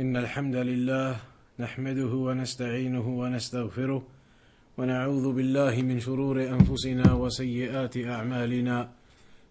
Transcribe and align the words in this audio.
إن 0.00 0.16
الحمد 0.16 0.56
لله 0.56 1.16
نحمده 1.58 2.12
ونستعينه 2.14 3.08
ونستغفره 3.08 4.02
ونعوذ 4.78 5.32
بالله 5.32 5.82
من 5.82 6.00
شرور 6.00 6.42
أنفسنا 6.42 7.12
وسيئات 7.12 7.96
أعمالنا. 7.96 8.90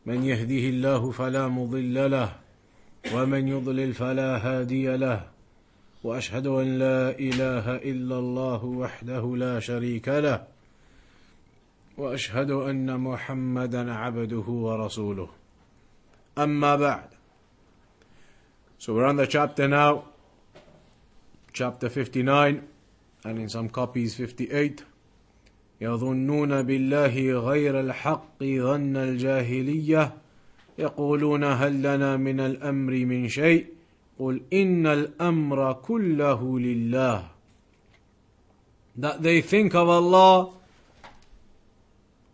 من 0.06 0.24
يهده 0.24 0.66
الله 0.74 1.12
فلا 1.12 1.48
مضل 1.48 2.12
له 2.12 2.36
ومن 3.14 3.48
يضلل 3.48 3.94
فلا 3.94 4.38
هادي 4.38 4.98
له. 4.98 5.28
وأشهد 6.04 6.48
أن 6.48 6.80
لا 6.80 7.20
إله 7.20 7.76
إلا 7.76 8.20
الله 8.20 8.66
وحده 8.66 9.36
لا 9.38 9.60
شريك 9.60 10.08
له. 10.08 10.48
وأشهد 11.98 12.52
أن 12.52 13.00
محمدا 13.00 13.94
عبده 13.94 14.48
ورسوله. 14.48 15.30
أما 16.38 16.76
بعد 16.76 17.21
So 18.81 18.95
we're 18.95 19.07
on 19.07 19.17
the 19.17 19.27
chapter 19.27 19.67
now, 19.67 20.05
chapter 21.53 21.89
59, 21.89 22.67
and 23.25 23.39
in 23.39 23.49
some 23.49 23.69
copies 23.69 24.15
58. 24.15 24.85
يظنون 25.81 26.63
بالله 26.63 27.39
غير 27.39 27.81
الحق 27.81 28.41
ظن 28.41 28.97
الجاهلية 28.97 30.13
يقولون 30.79 31.45
هل 31.45 31.83
لنا 31.83 32.17
من 32.17 32.41
الأمر 32.41 32.93
من 32.93 33.29
شيء 33.29 33.67
قل 34.19 34.43
إن 34.53 34.87
الأمر 34.87 35.73
كله 35.73 36.59
لله 36.59 37.29
That 38.99 39.23
they 39.23 39.43
think 39.43 39.75
of 39.75 39.89
Allah 39.91 40.53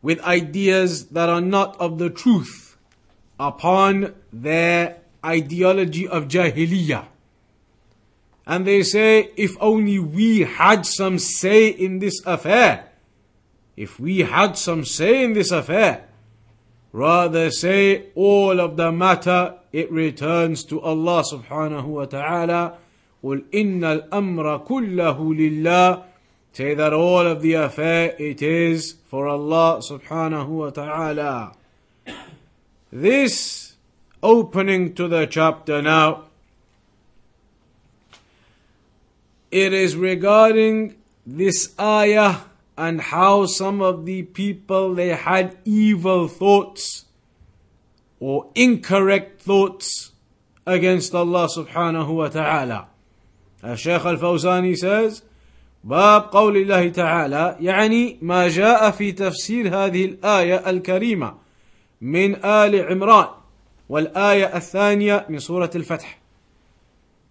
with 0.01 0.21
ideas 0.21 1.07
that 1.07 1.29
are 1.29 1.41
not 1.41 1.81
of 1.81 1.99
the 1.99 2.11
truth 2.11 2.77
upon 3.41 4.15
their 4.33 4.99
ideology 5.27 6.07
of 6.09 6.29
Jahiliyyah. 6.29 7.07
And 8.47 8.67
they 8.67 8.83
say, 8.83 9.31
if 9.37 9.57
only 9.61 9.99
we 9.99 10.41
had 10.41 10.85
some 10.85 11.19
say 11.19 11.69
in 11.69 12.01
this 12.01 12.21
affair, 12.27 12.89
if 13.77 14.01
we 14.01 14.21
had 14.21 14.59
some 14.59 14.85
say 14.85 15.25
in 15.25 15.33
this 15.33 15.51
affair, 15.51 16.09
rather 16.93 17.51
say 17.51 18.07
all 18.15 18.61
of 18.61 18.77
the 18.77 18.91
matter, 18.93 19.55
it 19.73 19.91
returns 19.91 20.65
to 20.65 20.81
Allah 20.81 21.23
subhanahu 21.25 21.87
wa 21.87 22.05
ta'ala. 22.05 22.79
قل 23.23 23.45
إن 23.55 23.85
الأمر 23.85 24.67
كله 24.67 25.35
لله 25.35 26.05
Say 26.53 26.75
that 26.75 26.93
all 26.93 27.27
of 27.27 27.41
the 27.41 27.55
affair 27.55 28.15
it 28.19 28.43
is 28.43 28.97
for 29.07 29.27
Allah 29.27 29.81
subhanahu 29.81 30.49
wa 30.49 30.69
ta'ala. 30.71 31.53
This 32.93 33.66
opening 34.23 34.95
to 34.95 35.09
the 35.09 35.27
chapter 35.27 35.83
now, 35.83 36.25
it 39.51 39.73
is 39.73 39.97
regarding 39.97 40.97
this 41.27 41.75
ayah 41.79 42.37
and 42.77 43.01
how 43.01 43.47
some 43.47 43.83
of 43.83 44.07
the 44.07 44.23
people 44.23 44.95
they 44.95 45.11
had 45.11 45.57
evil 45.65 46.27
thoughts 46.27 47.05
or 48.19 48.49
incorrect 48.55 49.43
thoughts 49.43 50.13
against 50.67 51.15
Allah 51.15 51.49
subhanahu 51.49 52.15
wa 52.15 52.29
ta'ala. 52.29 52.89
الشيخ 53.65 54.07
الفوزاني 54.07 54.77
says 54.77 55.23
باب 55.85 56.23
قول 56.33 56.57
الله 56.57 56.89
تعالى 56.89 57.57
يعني 57.61 58.19
ما 58.23 58.49
جاء 58.49 58.91
في 58.91 59.13
تفسير 59.13 59.69
هذه 59.69 60.05
الآية 60.05 60.71
الكريمة 60.71 61.35
من 62.01 62.45
آل 62.45 62.87
عمران 62.87 63.36
والآية 63.90 64.58
الثانية 64.58 65.26
من 65.30 65.40
سورة 65.40 65.72
الفتح 65.76 66.20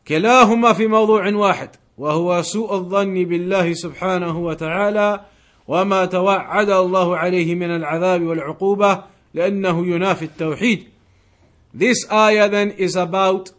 كلاهما 0.08 0.72
في 0.72 0.86
موضوع 0.86 1.34
واحد 1.34 1.70
وهو 1.98 2.42
سوء 2.42 2.74
الظن 2.74 3.24
بالله 3.24 3.74
سبحانه 3.74 4.38
وتعالى 4.38 5.20
وما 5.68 6.04
توعد 6.04 6.70
الله 6.70 7.16
عليه 7.16 7.54
من 7.54 7.70
العذاب 7.70 8.22
والعقوبة 8.22 9.04
لأنه 9.34 9.86
ينافي 9.86 10.24
التوحيد 10.24 10.86
This 11.74 12.10
ayah 12.10 12.48
then 12.48 12.70
is 12.70 12.96
about 12.96 13.50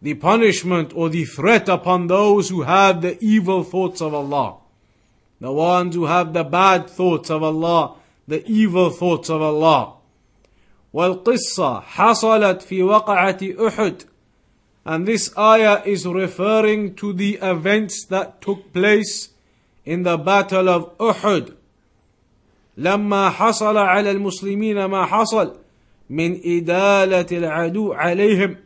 the 0.00 0.14
punishment 0.14 0.92
or 0.94 1.08
the 1.08 1.24
threat 1.24 1.68
upon 1.68 2.06
those 2.06 2.50
who 2.50 2.62
have 2.62 3.02
the 3.02 3.18
evil 3.20 3.64
thoughts 3.64 4.00
of 4.00 4.14
Allah. 4.14 4.58
The 5.40 5.50
ones 5.50 5.96
who 5.96 6.04
have 6.04 6.32
the 6.32 6.44
bad 6.44 6.88
thoughts 6.88 7.30
of 7.30 7.42
Allah, 7.42 7.96
the 8.28 8.46
evil 8.46 8.90
thoughts 8.90 9.28
of 9.28 9.42
Allah. 9.42 9.94
والقصة 10.92 11.80
حصلت 11.80 12.62
في 12.62 12.82
وقعة 12.82 13.38
أحد. 13.68 14.02
And 14.84 15.06
this 15.06 15.30
ayah 15.38 15.82
is 15.84 16.06
referring 16.06 16.94
to 16.96 17.12
the 17.12 17.38
events 17.40 18.04
that 18.06 18.40
took 18.40 18.72
place 18.72 19.28
in 19.84 20.02
the 20.02 20.16
battle 20.16 20.68
of 20.68 20.98
Uhud. 20.98 21.52
لما 22.76 23.30
حصل 23.30 23.76
على 23.76 24.10
المسلمين 24.10 24.84
ما 24.84 25.06
حصل 25.06 25.56
من 26.10 26.40
إدالة 26.44 27.26
العدو 27.38 27.92
عليهم 27.92 28.56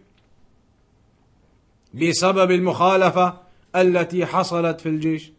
بسبب 1.95 2.51
المخالفة 2.51 3.41
التي 3.77 4.27
حصلت 4.27 4.81
في 4.81 4.89
الجيش. 4.89 5.33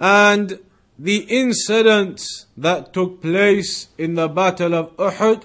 And 0.00 0.58
the 1.01 1.17
incidents 1.29 2.47
that 2.57 2.93
took 2.93 3.21
place 3.21 3.87
in 3.97 4.15
the 4.15 4.27
battle 4.27 4.73
of 4.73 4.95
Uhud 4.97 5.43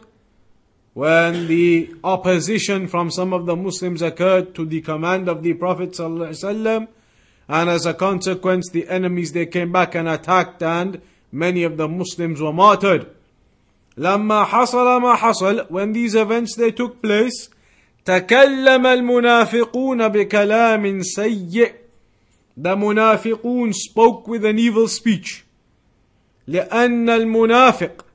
when 0.95 1.47
the 1.47 1.95
opposition 2.05 2.87
from 2.87 3.11
some 3.11 3.33
of 3.33 3.47
the 3.47 3.57
Muslims 3.57 4.03
occurred 4.03 4.55
to 4.55 4.65
the 4.65 4.81
command 4.81 5.29
of 5.29 5.43
the 5.43 5.55
Prophet 5.55 5.91
ﷺ, 5.93 6.87
and 7.49 7.71
as 7.71 7.87
a 7.87 7.95
consequence 7.95 8.69
the 8.71 8.89
enemies 8.89 9.33
they 9.33 9.47
came 9.47 9.73
back 9.73 9.95
and 9.95 10.09
attacked 10.09 10.63
and 10.63 11.01
many 11.31 11.63
of 11.65 11.77
the 11.77 11.89
Muslims 11.89 12.41
were 12.41 12.53
martyred. 12.53 13.07
لما 13.99 14.45
حصل 14.45 15.01
ما 15.03 15.15
حصل 15.17 15.69
when 15.71 15.93
these 15.93 16.15
events 16.15 16.55
they 16.57 16.71
took 16.71 17.03
place 17.03 17.51
تكلم 18.05 18.87
المنافقون 18.87 20.09
بكلام 20.09 21.03
سيء 21.03 21.73
the 22.57 22.77
munafiqun 22.77 23.73
spoke 23.75 24.29
with 24.29 24.45
an 24.45 24.59
evil 24.59 24.89
speech 24.89 25.45
لأن 26.48 27.10
المنافق 27.10 28.06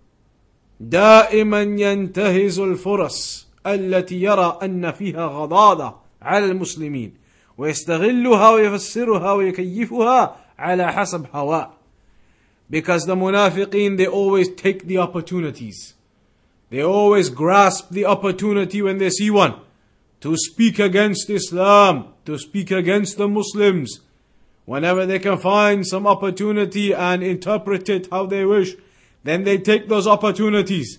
دائما 0.80 1.62
ينتهز 1.62 2.58
الفرص 2.58 3.48
التي 3.66 4.22
يرى 4.22 4.58
أن 4.62 4.92
فيها 4.92 5.26
غضاضة 5.26 5.96
على 6.22 6.44
المسلمين 6.44 7.14
ويستغلها 7.58 8.50
ويفسرها 8.50 9.32
ويكيفها 9.32 10.36
على 10.58 10.92
حسب 10.92 11.26
هواه 11.34 11.70
because 12.70 13.04
the 13.06 13.14
munafiqeen 13.14 13.96
they 13.98 14.06
always 14.06 14.48
take 14.48 14.86
the 14.86 14.98
opportunities 14.98 15.94
they 16.70 16.82
always 16.82 17.28
grasp 17.28 17.90
the 17.90 18.06
opportunity 18.06 18.80
when 18.80 18.98
they 18.98 19.10
see 19.10 19.30
one 19.30 19.54
to 20.20 20.36
speak 20.36 20.78
against 20.78 21.28
Islam 21.28 22.06
to 22.24 22.38
speak 22.38 22.70
against 22.70 23.18
the 23.18 23.28
Muslims 23.28 24.00
whenever 24.64 25.06
they 25.06 25.18
can 25.18 25.38
find 25.38 25.86
some 25.86 26.06
opportunity 26.06 26.92
and 26.92 27.22
interpret 27.22 27.88
it 27.88 28.08
how 28.10 28.26
they 28.26 28.44
wish 28.44 28.74
then 29.24 29.44
they 29.44 29.58
take 29.58 29.88
those 29.88 30.06
opportunities 30.06 30.98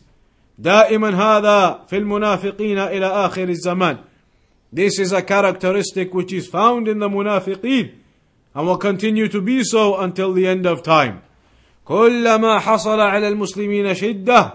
دائما 0.58 1.10
هذا 1.10 1.86
في 1.88 1.98
المنافقين 1.98 2.78
إلى 2.80 3.06
آخر 3.06 3.50
الزمان 3.50 3.98
This 4.74 4.98
is 4.98 5.12
a 5.12 5.22
characteristic 5.22 6.16
which 6.16 6.34
is 6.34 6.48
found 6.48 6.88
in 6.88 6.98
the 6.98 7.08
munafiqeen 7.08 7.92
and 8.56 8.68
will 8.68 8.78
continue 8.78 9.28
to 9.28 9.40
be 9.40 9.64
so 9.64 9.98
until 9.98 10.34
the 10.34 10.48
end 10.48 10.66
of 10.66 10.82
time. 10.82 11.22
كلما 11.86 12.60
حصل 12.60 13.00
على 13.00 13.28
المسلمين 13.28 13.94
شدة 13.94 14.54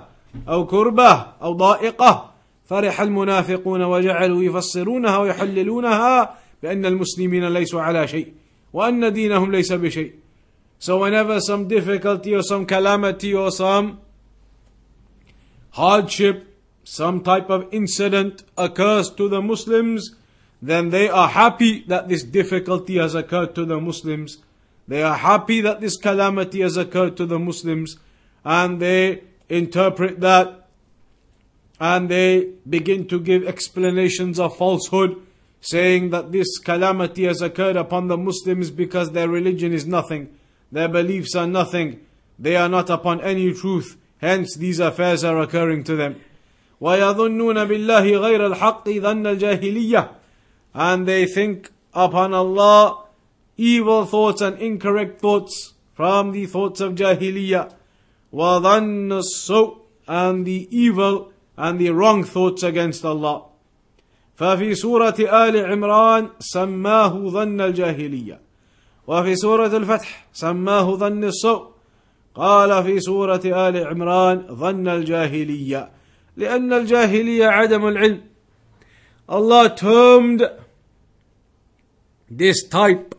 أو 0.49 0.67
كربة 0.67 1.27
أو 1.43 1.53
ضائقة 1.53 2.31
فرح 2.67 3.01
المنافقون 3.01 3.83
وجعلوا 3.83 4.43
يفسرونها 4.43 5.19
ويحللونها 5.19 6.35
بأن 6.63 6.87
المسلمين 6.87 7.49
ليسوا 7.49 7.83
على 7.83 8.09
شيء 8.09 8.33
وأن 8.74 9.14
دينهم 9.14 9.52
ليس 9.52 9.72
بشيء 9.72 10.12
So 10.80 11.00
whenever 11.00 11.40
some 11.40 11.70
difficulty 11.70 12.36
or 12.36 12.44
some 12.44 12.66
calamity 12.66 13.34
or 13.34 13.52
some 13.52 14.02
hardship, 15.72 16.46
some 16.84 17.24
type 17.24 17.50
of 17.50 17.68
incident 17.72 18.44
occurs 18.58 19.10
to 19.12 19.30
the 19.30 19.42
Muslims, 19.42 20.16
then 20.62 20.90
they 20.90 21.08
are 21.08 21.30
happy 21.30 21.86
that 21.88 22.10
this 22.10 22.24
difficulty 22.24 22.98
has 22.98 23.16
occurred 23.16 23.56
to 23.56 23.64
the 23.64 23.80
Muslims. 23.80 24.40
They 24.88 25.04
are 25.04 25.16
happy 25.16 25.62
that 25.62 25.80
this 25.80 25.98
calamity 25.98 26.62
has 26.62 26.78
occurred 26.78 27.16
to 27.18 27.26
the 27.26 27.40
Muslims. 27.40 27.98
And 28.44 28.82
they 28.82 29.24
interpret 29.50 30.20
that 30.20 30.68
and 31.80 32.08
they 32.08 32.50
begin 32.70 33.08
to 33.08 33.20
give 33.20 33.46
explanations 33.46 34.40
of 34.40 34.56
falsehood, 34.58 35.22
saying 35.62 36.10
that 36.10 36.32
this 36.32 36.58
calamity 36.60 37.24
has 37.24 37.42
occurred 37.42 37.78
upon 37.78 38.08
the 38.08 38.18
Muslims 38.18 38.70
because 38.70 39.12
their 39.12 39.30
religion 39.30 39.74
is 39.74 39.86
nothing. 39.86 40.30
Their 40.72 40.90
beliefs 40.90 41.36
are 41.36 41.48
nothing. 41.48 42.02
They 42.38 42.56
are 42.56 42.68
not 42.68 42.90
upon 42.90 43.22
any 43.22 43.54
truth. 43.54 43.98
Hence, 44.20 44.56
these 44.56 44.80
affairs 44.80 45.24
are 45.24 45.40
occurring 45.40 45.84
to 45.86 45.96
them. 45.96 46.22
ويظنون 46.82 47.66
بالله 47.66 48.20
غير 48.20 48.48
الحق 48.48 48.90
ظن 48.90 49.28
الجاهلية 49.28 50.10
and 50.74 51.06
they 51.08 51.26
think 51.26 51.72
upon 51.94 52.34
Allah 52.34 53.06
evil 53.56 54.06
thoughts 54.06 54.42
and 54.42 54.58
incorrect 54.60 55.22
thoughts 55.22 55.74
from 55.94 56.32
the 56.32 56.46
thoughts 56.46 56.82
of 56.82 56.96
Jahiliyyah 56.96 57.72
وظن 58.34 59.22
السوء 59.22 59.78
and 60.08 60.46
the 60.46 60.68
evil 60.76 61.32
and 61.56 61.80
the 61.80 61.90
wrong 61.92 62.24
thoughts 62.24 62.64
against 62.64 63.06
Allah 63.06 63.44
ففي 64.39 64.75
سورة 64.75 65.15
آل 65.19 65.67
عمران 65.67 66.29
سماه 66.39 67.29
ظن 67.29 67.61
الجاهلية. 67.61 68.41
وفي 69.07 69.37
سورة 69.37 69.77
الفتح 69.77 70.27
سماه 70.33 70.95
ظن 70.97 71.25
السوء. 71.25 71.67
قال 72.35 72.85
في 72.85 73.01
سورة 73.01 73.41
آل 73.45 73.87
عمران 73.87 74.47
ظن 74.51 74.89
الجاهلية 74.89 75.91
لأن 76.37 76.73
الجاهلية 76.73 77.47
عدم 77.47 77.89
العلم. 77.89 78.21
Allah 79.29 79.75
termed 79.75 80.43
this 82.31 82.67
type 82.69 83.15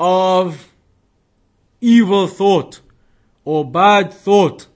of 0.00 0.68
evil 1.80 2.26
thought 2.26 2.80
or 3.44 3.70
bad 3.70 4.12
thought 4.12 4.66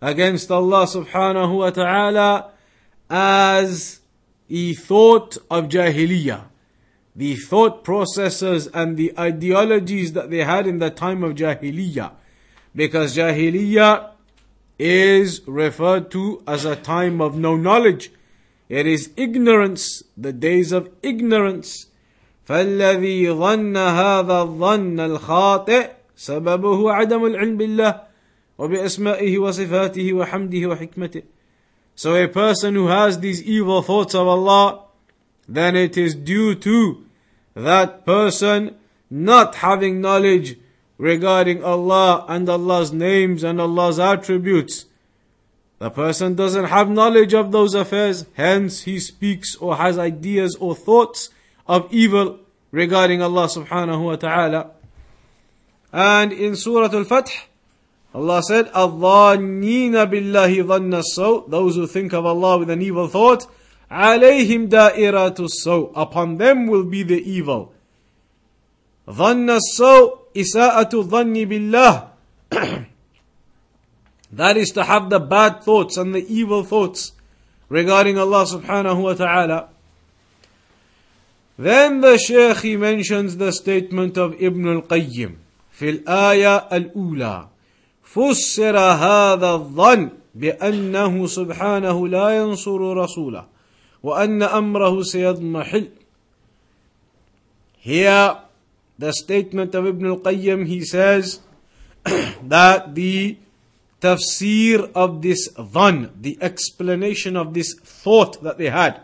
against 0.00 0.50
Allah 0.50 0.86
subhanahu 0.86 1.58
wa 1.58 1.70
ta'ala 1.70 2.50
as 3.10 4.00
the 4.47 4.73
thought 4.73 5.37
of 5.49 5.67
Jahiliyyah, 5.67 6.43
the 7.15 7.35
thought 7.35 7.83
processes 7.83 8.67
and 8.67 8.97
the 8.97 9.17
ideologies 9.17 10.13
that 10.13 10.29
they 10.29 10.43
had 10.43 10.65
in 10.67 10.79
the 10.79 10.89
time 10.89 11.23
of 11.23 11.35
Jahiliyyah. 11.35 12.11
Because 12.75 13.15
Jahiliyyah 13.15 14.11
is 14.79 15.41
referred 15.45 16.09
to 16.11 16.41
as 16.47 16.65
a 16.65 16.75
time 16.75 17.21
of 17.21 17.37
no 17.37 17.55
knowledge. 17.55 18.11
It 18.69 18.87
is 18.87 19.11
ignorance, 19.17 20.03
the 20.15 20.33
days 20.33 20.71
of 20.71 20.89
ignorance. 21.03 21.87
فالذي 22.47 23.29
ظن 23.29 23.77
هذا 23.77 24.41
الظن 24.41 24.99
الخاطئ 24.99 25.89
سببه 26.15 26.91
عدم 26.91 27.25
العلم 27.25 27.57
بالله 27.57 28.01
وبأسمائه 28.57 29.37
وصفاته 29.37 30.13
وحمده 30.13 30.67
وحكمته 30.69 31.21
so 31.94 32.14
a 32.14 32.28
person 32.28 32.74
who 32.74 32.88
has 32.88 33.20
these 33.20 33.42
evil 33.42 33.82
thoughts 33.82 34.14
of 34.14 34.26
Allah, 34.26 34.84
then 35.48 35.76
it 35.76 35.96
is 35.96 36.14
due 36.14 36.54
to 36.56 37.04
that 37.54 38.04
person 38.04 38.76
not 39.10 39.56
having 39.56 40.00
knowledge 40.00 40.58
regarding 40.98 41.62
Allah 41.62 42.24
and 42.28 42.48
Allah's 42.48 42.92
names 42.92 43.44
and 43.44 43.60
Allah's 43.60 43.98
attributes. 43.98 44.86
The 45.78 45.90
person 45.90 46.34
doesn't 46.34 46.66
have 46.66 46.88
knowledge 46.88 47.34
of 47.34 47.52
those 47.52 47.74
affairs, 47.74 48.26
hence 48.34 48.82
he 48.82 48.98
speaks 48.98 49.54
or 49.56 49.76
has 49.76 49.98
ideas 49.98 50.56
or 50.56 50.74
thoughts 50.74 51.30
of 51.66 51.92
evil 51.92 52.38
regarding 52.70 53.22
Allah 53.22 53.46
subhanahu 53.46 54.04
wa 54.04 54.16
ta'ala. 54.16 54.70
And 55.92 56.32
in 56.32 56.56
Surah 56.56 56.92
Al-Fath, 56.92 57.48
Allah 58.13 58.41
said, 58.41 58.71
الظَّانِّينَ 58.73 59.93
بِاللَّهِ 59.93 60.63
ظَنَّ 60.63 61.03
السَّوْءِ 61.03 61.49
Those 61.49 61.75
who 61.75 61.85
think 61.85 62.13
of 62.13 62.25
Allah 62.25 62.57
with 62.57 62.69
an 62.69 62.81
evil 62.81 63.07
thought, 63.07 63.45
عَلَيْهِمْ 63.91 64.69
دَائِرَةُ 64.69 65.37
السَّوْءِ 65.37 65.91
Upon 65.95 66.37
them 66.37 66.67
will 66.67 66.83
be 66.83 67.03
the 67.03 67.21
evil. 67.21 67.73
ظَنَّ 69.07 69.59
السَّوْءِ 69.59 70.17
إِسَاءَةُ 70.35 70.89
الظَّنِّ 70.89 71.45
بِاللَّهِ 72.51 72.85
That 74.31 74.57
is 74.57 74.71
to 74.71 74.83
have 74.83 75.09
the 75.09 75.19
bad 75.19 75.63
thoughts 75.63 75.97
and 75.97 76.13
the 76.13 76.25
evil 76.33 76.63
thoughts 76.63 77.13
regarding 77.67 78.17
Allah 78.17 78.45
subhanahu 78.45 79.03
wa 79.03 79.13
ta'ala. 79.13 79.69
Then 81.57 82.01
the 82.01 82.17
Shaykh 82.17 82.57
he 82.57 82.77
mentions 82.77 83.37
the 83.37 83.51
statement 83.51 84.17
of 84.17 84.41
Ibn 84.41 84.67
al-Qayyim 84.67 85.35
في 85.79 85.89
الآية 85.89 86.57
الأولى 86.57 87.47
فسر 88.13 88.77
هذا 88.77 89.51
الظن 89.53 90.09
بأنه 90.35 91.27
سبحانه 91.27 92.07
لا 92.07 92.29
ينصر 92.37 92.93
رسوله 92.97 93.45
وأن 94.03 94.43
أمره 94.43 95.01
سيضمحل 95.01 95.87
Here, 97.81 98.37
the 98.97 99.13
statement 99.13 99.73
of 99.73 99.87
Ibn 99.87 100.05
al-Qayyim, 100.05 100.67
he 100.67 100.83
says 100.83 101.39
that 102.43 102.93
the 102.93 103.37
tafsir 104.01 104.91
of 104.93 105.21
this 105.21 105.47
dhan, 105.53 106.09
the 106.19 106.37
explanation 106.41 107.37
of 107.37 107.53
this 107.53 107.73
thought 107.75 108.43
that 108.43 108.57
they 108.57 108.69
had, 108.69 109.01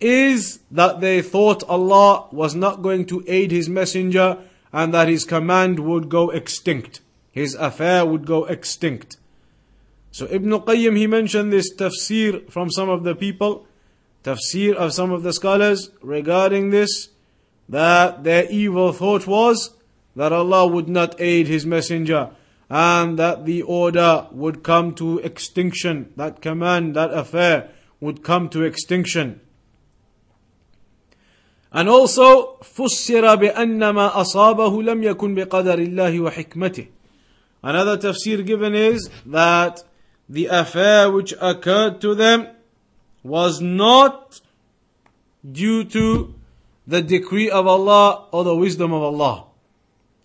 is 0.00 0.60
that 0.70 1.00
they 1.00 1.22
thought 1.22 1.62
Allah 1.68 2.26
was 2.32 2.54
not 2.54 2.82
going 2.82 3.06
to 3.06 3.22
aid 3.28 3.52
His 3.52 3.68
Messenger 3.68 4.38
and 4.72 4.92
that 4.92 5.08
His 5.08 5.24
command 5.24 5.78
would 5.78 6.08
go 6.08 6.30
extinct 6.30 7.00
his 7.34 7.54
affair 7.54 8.04
would 8.04 8.26
go 8.26 8.44
extinct. 8.44 9.16
So 10.10 10.26
Ibn 10.30 10.50
Qayyim 10.50 10.96
he 10.96 11.06
mentioned 11.06 11.52
this 11.52 11.74
tafsir 11.74 12.50
from 12.50 12.70
some 12.70 12.88
of 12.88 13.04
the 13.04 13.14
people, 13.14 13.66
tafsir 14.24 14.74
of 14.74 14.92
some 14.92 15.12
of 15.12 15.22
the 15.22 15.32
scholars 15.32 15.90
regarding 16.02 16.70
this, 16.70 17.10
that 17.68 18.24
their 18.24 18.50
evil 18.50 18.92
thought 18.92 19.26
was 19.26 19.74
that 20.16 20.32
Allah 20.32 20.66
would 20.66 20.88
not 20.88 21.20
aid 21.20 21.46
His 21.46 21.64
Messenger 21.64 22.30
and 22.68 23.18
that 23.18 23.46
the 23.46 23.62
order 23.62 24.26
would 24.30 24.62
come 24.62 24.94
to 24.94 25.18
extinction, 25.18 26.12
that 26.16 26.40
command, 26.40 26.94
that 26.94 27.12
affair 27.12 27.70
would 28.00 28.22
come 28.22 28.48
to 28.48 28.62
extinction. 28.62 29.40
And 31.72 31.88
also, 31.88 32.58
فسر 32.62 33.34
بأن 33.34 33.90
ما 33.90 34.20
أصابه 34.20 34.82
لم 34.82 35.02
يكن 35.02 35.34
بقدر 35.34 35.78
الله 35.78 36.20
وحكمته. 36.20 36.86
Another 37.65 37.97
tafsir 37.97 38.45
given 38.45 38.75
is 38.75 39.09
that 39.25 39.83
the 40.29 40.45
affair 40.45 41.11
which 41.11 41.33
occurred 41.41 41.99
to 42.01 42.13
them 42.13 42.47
was 43.23 43.59
not 43.59 44.39
due 45.51 45.83
to 45.83 46.35
the 46.85 47.01
decree 47.01 47.49
of 47.49 47.65
Allah 47.65 48.27
or 48.31 48.43
the 48.43 48.55
wisdom 48.55 48.93
of 48.93 49.01
Allah. 49.01 49.45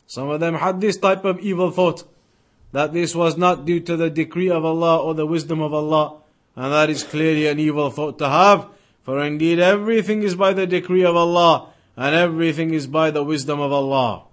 Some 0.06 0.28
of 0.28 0.40
them 0.40 0.56
had 0.56 0.82
this 0.82 0.98
type 0.98 1.24
of 1.24 1.40
evil 1.40 1.70
thought 1.70 2.04
that 2.72 2.92
this 2.92 3.14
was 3.14 3.38
not 3.38 3.64
due 3.64 3.80
to 3.80 3.96
the 3.96 4.10
decree 4.10 4.50
of 4.50 4.62
Allah 4.62 4.98
or 4.98 5.14
the 5.14 5.26
wisdom 5.26 5.62
of 5.62 5.72
Allah, 5.72 6.20
and 6.56 6.70
that 6.70 6.90
is 6.90 7.02
clearly 7.02 7.46
an 7.46 7.58
evil 7.58 7.90
thought 7.90 8.18
to 8.18 8.28
have. 8.28 8.68
For 9.02 9.24
indeed, 9.24 9.58
everything 9.58 10.22
is 10.22 10.34
by 10.34 10.52
the 10.52 10.66
decree 10.66 11.06
of 11.06 11.16
Allah, 11.16 11.70
and 11.96 12.14
everything 12.14 12.74
is 12.74 12.86
by 12.86 13.10
the 13.10 13.24
wisdom 13.24 13.60
of 13.60 13.72
Allah. 13.72 14.24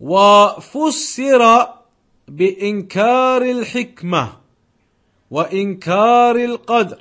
وفسر 0.00 1.68
بإنكار 2.28 3.42
الحكمة 3.42 4.32
وإنكار 5.30 6.36
القدر 6.36 6.98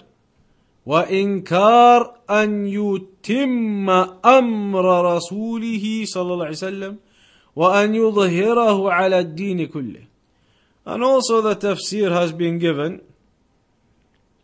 وإنكار 0.85 2.15
أن 2.29 2.65
يتم 2.65 3.89
أمر 4.25 5.15
رسوله 5.15 6.03
صلى 6.05 6.33
الله 6.33 6.45
عليه 6.45 6.57
وسلم 6.57 6.97
وأن 7.55 7.95
يظهره 7.95 8.91
على 8.91 9.19
الدين 9.19 9.67
كله 9.67 10.09
And 10.85 11.03
also 11.03 11.41
the 11.41 11.55
tafsir 11.55 12.11
has 12.11 12.31
been 12.31 12.57
given 12.57 13.01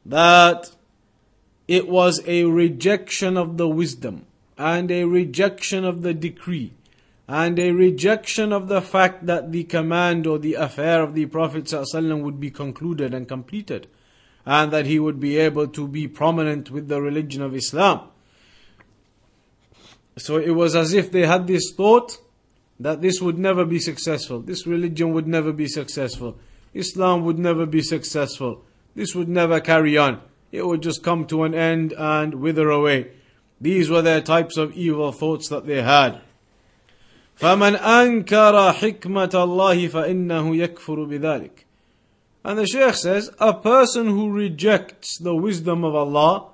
that 0.06 0.76
it 1.68 1.88
was 1.88 2.22
a 2.28 2.44
rejection 2.44 3.38
of 3.38 3.58
the 3.58 3.68
wisdom 3.68 4.26
and 4.58 4.92
a 4.92 5.06
rejection 5.06 5.84
of 5.84 6.04
the 6.04 6.14
decree 6.14 6.75
and 7.27 7.58
a 7.58 7.72
rejection 7.72 8.53
of 8.53 8.67
the 8.67 8.82
fact 8.82 9.25
that 9.25 9.51
the 9.51 9.63
command 9.63 10.27
or 10.27 10.38
the 10.38 10.53
affair 10.53 11.01
of 11.01 11.15
the 11.15 11.25
Prophet 11.25 11.72
would 11.74 12.39
be 12.39 12.51
concluded 12.51 13.13
and 13.13 13.27
completed, 13.27 13.88
and 14.46 14.72
that 14.72 14.86
he 14.86 15.00
would 15.00 15.20
be 15.20 15.38
able 15.38 15.67
to 15.67 15.88
be 15.88 16.08
prominent 16.08 16.70
with 16.70 16.88
the 16.88 17.01
religion 17.01 17.41
of 17.41 17.55
Islam. 17.55 18.10
So 20.17 20.38
it 20.38 20.51
was 20.51 20.75
as 20.75 20.94
if 20.94 21.12
they 21.12 21.25
had 21.25 21.48
this 21.48 21.74
thought 21.75 22.20
that 22.79 23.01
this 23.01 23.22
would 23.22 23.39
never 23.39 23.65
be 23.65 23.79
successful, 23.79 24.41
this 24.41 24.67
religion 24.67 25.12
would 25.13 25.27
never 25.27 25.51
be 25.51 25.67
successful, 25.67 26.38
Islam 26.74 27.25
would 27.25 27.39
never 27.39 27.65
be 27.65 27.82
successful, 27.82 28.63
this 28.96 29.15
would 29.15 29.29
never 29.29 29.60
carry 29.60 29.98
on, 29.98 30.22
it 30.51 30.65
would 30.65 30.82
just 30.82 31.01
come 31.03 31.25
to 31.25 31.44
an 31.44 31.55
end 31.55 31.94
and 31.98 32.36
wither 32.36 32.70
away. 32.70 33.12
These 33.60 33.89
were 33.89 34.01
their 34.01 34.22
types 34.22 34.58
of 34.58 34.74
evil 34.74 35.12
thoughts 35.12 35.48
that 35.50 35.65
they 35.65 35.82
had. 35.82 36.22
فمن 37.36 37.75
أنكر 37.75 38.74
حكمة 38.74 39.32
الله 39.34 39.88
فإنه 39.88 40.56
يكفر 40.56 41.04
بذلك. 41.04 41.65
And 42.44 42.60
the 42.60 42.68
Shaykh 42.68 42.94
says, 42.94 43.32
a 43.39 43.54
person 43.54 44.08
who 44.08 44.32
rejects 44.32 45.18
the 45.18 45.36
wisdom 45.36 45.84
of 45.84 45.96
Allah, 45.96 46.50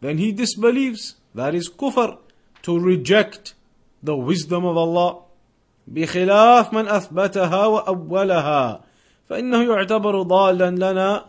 then 0.00 0.18
he 0.18 0.32
disbelieves. 0.32 1.16
That 1.34 1.54
is 1.54 1.70
kufr, 1.70 2.18
to 2.62 2.78
reject 2.78 3.54
the 4.02 4.16
wisdom 4.16 4.64
of 4.64 4.76
Allah. 4.76 5.22
بخلاف 5.88 6.72
من 6.72 6.88
أثبتها 6.88 7.66
وأولها 7.66 8.80
فإنه 9.28 9.62
يعتبر 9.62 10.22
ضالا 10.22 10.70
لنا 10.70 11.24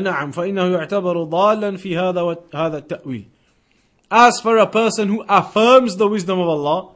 نعم 0.00 0.30
فإنه 0.30 0.66
يعتبر 0.66 1.22
ضالا 1.22 1.76
في 1.76 1.98
هذا 1.98 2.36
هذا 2.54 2.78
التأويل 2.78 3.24
As 4.10 4.40
for 4.42 4.58
a 4.58 4.66
person 4.66 5.08
who 5.08 5.24
affirms 5.28 5.96
the 5.96 6.06
wisdom 6.06 6.38
of 6.38 6.48
Allah 6.48 6.88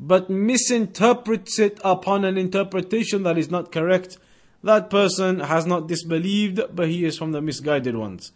but 0.00 0.30
misinterprets 0.30 1.58
it 1.58 1.80
upon 1.84 2.24
an 2.24 2.38
interpretation 2.38 3.22
that 3.24 3.36
is 3.36 3.50
not 3.50 3.72
correct, 3.72 4.18
that 4.62 4.90
person 4.90 5.40
has 5.40 5.66
not 5.66 5.88
disbelieved 5.88 6.60
but 6.74 6.88
he 6.88 7.04
is 7.04 7.18
from 7.18 7.32
the 7.32 7.40
misguided 7.40 7.96
ones. 7.96 8.32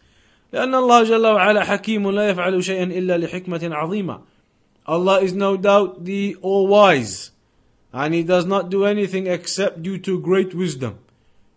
لأن 0.52 0.74
الله 0.74 1.04
جل 1.04 1.26
وعلا 1.26 1.64
حكيم 1.64 2.10
لا 2.10 2.30
يفعل 2.30 2.64
شيئا 2.64 2.84
إلا 2.84 3.18
لحكمة 3.18 3.74
عظيمة. 3.74 4.20
Allah 4.86 5.20
is 5.20 5.32
no 5.32 5.56
doubt 5.56 6.04
the 6.04 6.36
all-wise 6.42 7.30
and 7.92 8.14
He 8.14 8.22
does 8.22 8.44
not 8.46 8.70
do 8.70 8.84
anything 8.84 9.26
except 9.26 9.82
due 9.82 9.98
to 9.98 10.20
great 10.20 10.54
wisdom. 10.54 10.98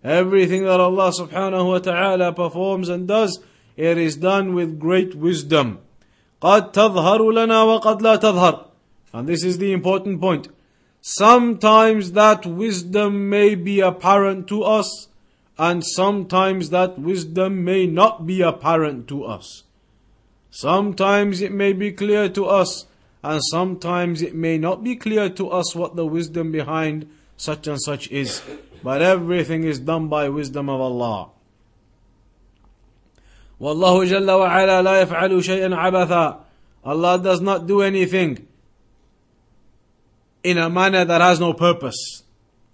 Everything 0.04 0.64
that 0.66 0.80
Allah 0.80 1.12
subhanahu 1.12 1.68
wa 1.68 1.80
ta'ala 1.80 2.34
performs 2.34 2.90
and 2.90 3.08
does, 3.08 3.40
it 3.76 3.98
is 3.98 4.16
done 4.18 4.54
with 4.54 4.80
great 4.80 5.16
wisdom. 5.16 5.80
قد 6.42 6.72
تظهر 6.72 7.32
لنا 7.32 7.64
وقد 7.64 8.02
لا 8.02 8.16
تظهر. 8.18 8.66
And 9.14 9.28
this 9.28 9.44
is 9.44 9.58
the 9.58 9.72
important 9.72 10.20
point. 10.20 10.50
Sometimes 11.02 12.14
that 12.14 12.46
wisdom 12.46 13.30
may 13.30 13.56
be 13.56 13.80
apparent 13.80 14.48
to 14.48 14.64
us, 14.64 15.08
and 15.58 15.86
sometimes 15.86 16.70
that 16.72 17.00
wisdom 17.00 17.64
may 17.64 17.86
not 17.86 18.26
be 18.26 18.42
apparent 18.42 19.08
to 19.08 19.24
us. 19.24 19.64
Sometimes 20.50 21.42
it 21.42 21.52
may 21.52 21.74
be 21.74 21.92
clear 21.92 22.28
to 22.30 22.46
us, 22.46 22.88
and 23.24 23.40
sometimes 23.52 24.22
it 24.22 24.36
may 24.36 24.58
not 24.58 24.84
be 24.84 24.96
clear 24.96 25.30
to 25.30 25.50
us 25.50 25.76
what 25.76 25.96
the 25.96 26.06
wisdom 26.06 26.52
behind 26.52 27.10
such 27.38 27.68
and 27.68 27.82
such 27.82 28.10
is. 28.10 28.42
But 28.84 29.02
everything 29.02 29.64
is 29.64 29.80
done 29.80 30.08
by 30.08 30.30
wisdom 30.30 30.70
of 30.70 30.82
Allah. 30.82 31.30
والله 33.60 34.06
جل 34.06 34.32
وعلا 34.32 34.82
لا 34.82 35.02
يفعل 35.02 35.44
شيئا 35.44 35.76
عبثا 35.76 36.40
Allah 36.84 37.18
does 37.18 37.42
not 37.42 37.68
do 37.68 37.82
anything 37.82 38.48
in 40.44 40.58
a 40.58 40.70
manner 40.70 41.06
that 41.06 41.22
has 41.22 41.40
no 41.40 41.54
purpose. 41.54 42.24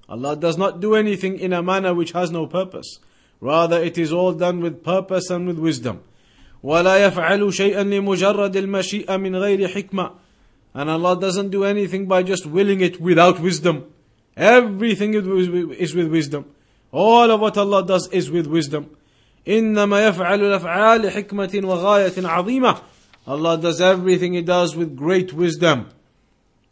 Allah 0.09 0.35
does 0.35 0.57
not 0.57 0.81
do 0.81 0.95
anything 0.95 1.39
in 1.39 1.53
a 1.53 1.63
manner 1.63 1.93
which 1.93 2.11
has 2.11 2.31
no 2.31 2.45
purpose. 2.45 2.99
Rather, 3.39 3.81
it 3.81 3.97
is 3.97 4.11
all 4.11 4.33
done 4.33 4.59
with 4.59 4.83
purpose 4.83 5.29
and 5.29 5.47
with 5.47 5.57
wisdom. 5.57 6.03
ولا 6.63 7.09
يفعل 7.09 7.53
شيئا 7.53 7.83
لمجرد 7.83 8.55
المشيئة 8.55 9.17
من 9.17 9.35
غير 9.35 9.67
حكمة. 9.67 10.11
And 10.73 10.89
Allah 10.89 11.19
doesn't 11.19 11.49
do 11.49 11.63
anything 11.63 12.05
by 12.07 12.23
just 12.23 12.45
willing 12.45 12.81
it 12.81 13.01
without 13.01 13.39
wisdom. 13.39 13.85
Everything 14.37 15.13
is 15.13 15.93
with 15.95 16.07
wisdom. 16.07 16.45
All 16.91 17.31
of 17.31 17.39
what 17.39 17.57
Allah 17.57 17.85
does 17.85 18.07
is 18.09 18.29
with 18.29 18.47
wisdom. 18.47 18.89
إنما 19.47 20.07
يفعل 20.07 20.41
الأفعال 20.41 21.09
حكمة 21.11 21.61
وغاية 21.63 22.27
عظيمة. 22.27 22.81
Allah 23.27 23.57
does 23.57 23.81
everything 23.81 24.33
He 24.33 24.41
does 24.41 24.75
with 24.75 24.95
great 24.95 25.33
wisdom. 25.33 25.89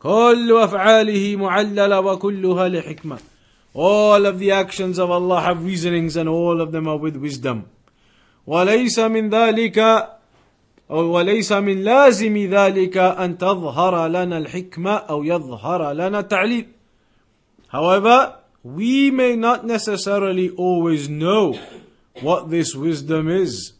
كل 0.04 0.52
أفعاله 0.52 1.36
معللة 1.36 2.00
وكلها 2.00 2.68
لحكمة. 2.68 3.18
All 3.74 4.26
of 4.26 4.38
the 4.38 4.50
actions 4.50 4.98
of 4.98 5.10
Allah 5.10 5.40
have 5.40 5.64
reasonings 5.64 6.16
and 6.16 6.28
all 6.28 6.60
of 6.60 6.72
them 6.72 6.86
are 6.86 6.98
with 6.98 7.16
wisdom. 7.16 7.64
وليس 8.46 8.98
من 8.98 9.30
ذلك 9.30 10.08
وليس 10.88 11.52
من 11.52 11.84
لازم 11.84 12.36
ذلك 12.36 12.96
أن 12.96 13.38
تظهر 13.38 14.06
لنا 14.08 14.38
الحكمة 14.38 14.90
أو 14.90 15.24
يظهر 15.24 15.92
لنا 15.92 16.18
التعليل. 16.18 16.66
However, 17.68 18.34
we 18.62 19.10
may 19.10 19.36
not 19.36 19.64
necessarily 19.64 20.50
always 20.50 21.08
know 21.08 21.58
what 22.20 22.50
this 22.50 22.74
wisdom 22.74 23.28
is. 23.28 23.72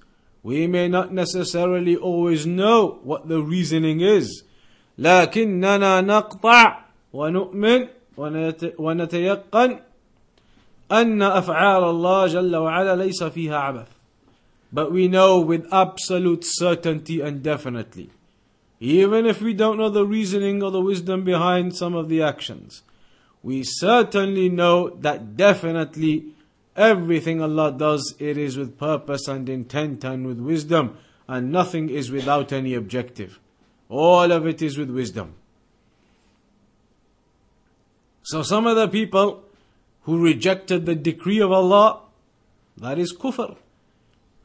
We 0.43 0.67
may 0.67 0.89
not 0.89 1.13
necessarily 1.13 1.97
always 1.97 2.47
know 2.47 2.99
what 3.05 3.29
the 3.29 3.43
reasoning 3.43 4.01
is. 4.01 4.43
لكننا 4.98 6.02
نقطع 6.02 6.86
ونؤمن 7.14 7.88
ونتيقن 8.78 9.80
أن 10.92 11.22
أفعال 11.22 11.84
الله 11.84 12.28
جل 12.28 12.56
وعلا 12.56 12.96
ليس 12.96 13.24
فيها 13.24 13.58
عبث. 13.58 13.88
But 14.72 14.92
we 14.92 15.08
know 15.08 15.40
with 15.40 15.66
absolute 15.72 16.44
certainty 16.46 17.22
and 17.22 17.42
definitely, 17.42 18.12
even 18.80 19.26
if 19.26 19.42
we 19.42 19.54
don't 19.54 19.78
know 19.78 19.90
the 19.90 20.06
reasoning 20.06 20.62
or 20.62 20.72
the 20.72 20.82
wisdom 20.82 21.24
behind 21.24 21.76
some 21.76 21.96
of 21.96 22.08
the 22.08 22.22
actions, 22.22 22.84
we 23.42 23.64
certainly 23.64 24.48
know 24.50 24.90
that 24.90 25.36
definitely 25.36 26.26
everything 26.76 27.42
Allah 27.42 27.72
does, 27.72 28.16
it 28.20 28.38
is 28.38 28.58
with 28.58 28.78
purpose 28.78 29.28
and 29.28 29.50
intent 29.50 30.04
and 30.04 30.26
with 30.26 30.40
wisdom, 30.40 30.98
and 31.28 31.52
nothing 31.52 31.90
is 31.90 32.12
without 32.12 32.54
any 32.54 32.74
objective. 32.74 33.40
All 33.90 34.32
of 34.32 34.46
it 34.46 34.62
is 34.62 34.78
with 34.78 34.90
wisdom. 34.90 35.34
So 38.24 38.44
some 38.44 38.68
of 38.68 38.76
the 38.76 38.88
people 38.88 39.44
who 40.04 40.24
rejected 40.24 40.86
the 40.86 40.96
decree 40.96 41.40
of 41.40 41.52
Allah, 41.52 42.02
that 42.78 43.00
is 43.00 43.14
kufr. 43.14 43.56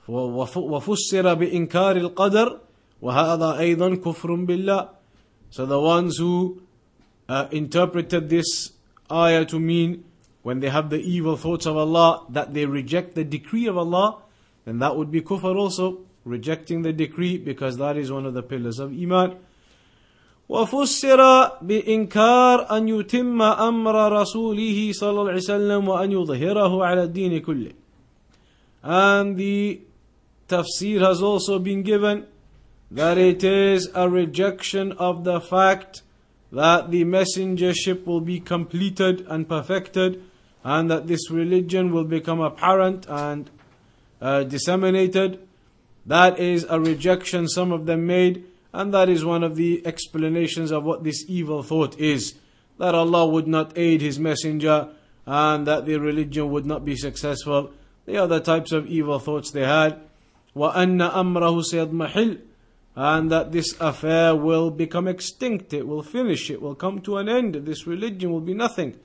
وفسر 0.08 1.34
بإنكار 1.34 1.96
القدر 1.96 2.60
وهذا 3.02 3.58
أيضا 3.58 3.94
كفر 3.96 4.44
بالله. 4.46 4.88
So 5.50 5.66
the 5.66 5.80
ones 5.80 6.18
who 6.18 6.62
uh, 7.28 7.48
interpreted 7.50 8.28
this 8.28 8.72
ayah 9.10 9.44
to 9.46 9.58
mean 9.58 10.04
when 10.42 10.60
they 10.60 10.68
have 10.68 10.90
the 10.90 10.98
evil 10.98 11.36
thoughts 11.36 11.64
of 11.64 11.76
Allah 11.76 12.24
that 12.28 12.52
they 12.52 12.66
reject 12.66 13.14
the 13.14 13.24
decree 13.24 13.66
of 13.66 13.78
Allah, 13.78 14.18
then 14.64 14.78
that 14.80 14.96
would 14.96 15.10
be 15.10 15.20
kufr 15.20 15.56
also, 15.56 16.00
rejecting 16.28 16.82
the 16.82 16.92
decree 16.92 17.38
because 17.38 17.76
that 17.78 17.96
is 17.96 18.10
one 18.10 18.26
of 18.26 18.34
the 18.34 18.42
pillars 18.42 18.78
of 18.78 18.92
Iman. 18.92 19.36
وفسر 20.48 21.20
بإنكار 21.62 22.66
أن 22.70 22.88
يتم 22.88 23.42
أمر 23.42 24.12
رسوله 24.12 24.92
صلى 24.92 25.10
الله 25.10 25.30
عليه 25.30 25.42
وسلم 25.48 25.88
وأن 25.88 26.12
يظهره 26.12 26.84
على 26.84 27.04
الدين 27.04 27.40
كله. 27.40 27.72
And 28.82 29.36
the 29.38 29.80
tafsir 30.48 31.00
has 31.00 31.22
also 31.22 31.58
been 31.58 31.82
given 31.82 32.26
that 32.90 33.16
it 33.16 33.42
is 33.42 33.90
a 33.94 34.08
rejection 34.08 34.92
of 34.92 35.24
the 35.24 35.40
fact 35.40 36.02
that 36.52 36.90
the 36.90 37.04
messengership 37.04 38.04
will 38.04 38.20
be 38.20 38.38
completed 38.38 39.26
and 39.28 39.48
perfected, 39.48 40.22
and 40.62 40.90
that 40.90 41.06
this 41.06 41.30
religion 41.30 41.92
will 41.92 42.04
become 42.04 42.40
apparent 42.40 43.06
and 43.08 43.50
uh, 44.20 44.44
disseminated. 44.44 45.40
That 46.06 46.38
is 46.38 46.66
a 46.68 46.78
rejection 46.80 47.48
some 47.48 47.72
of 47.72 47.86
them 47.86 48.06
made, 48.06 48.44
and 48.72 48.92
that 48.92 49.08
is 49.08 49.24
one 49.24 49.42
of 49.42 49.56
the 49.56 49.86
explanations 49.86 50.70
of 50.70 50.84
what 50.84 51.04
this 51.04 51.24
evil 51.28 51.62
thought 51.62 51.98
is 51.98 52.34
that 52.78 52.94
Allah 52.94 53.26
would 53.26 53.46
not 53.46 53.76
aid 53.78 54.00
His 54.00 54.18
messenger 54.18 54.88
and 55.26 55.66
that 55.66 55.86
the 55.86 55.96
religion 55.96 56.50
would 56.50 56.66
not 56.66 56.84
be 56.84 56.96
successful. 56.96 57.72
The 58.04 58.18
other 58.18 58.40
types 58.40 58.72
of 58.72 58.86
evil 58.86 59.18
thoughts 59.18 59.50
they 59.50 59.64
had. 59.64 60.00
وَأَنَّ 60.54 61.10
أَمْرَهُ 61.10 61.64
سَيَضْمَحِلُّ 61.72 62.40
and 62.96 63.30
that 63.30 63.52
this 63.52 63.74
affair 63.80 64.36
will 64.36 64.70
become 64.70 65.08
extinct, 65.08 65.72
it 65.72 65.86
will 65.86 66.02
finish, 66.02 66.50
it 66.50 66.62
will 66.62 66.74
come 66.74 67.00
to 67.00 67.16
an 67.16 67.28
end, 67.28 67.54
this 67.54 67.86
religion 67.86 68.30
will 68.30 68.40
be 68.40 68.54
nothing. 68.54 68.96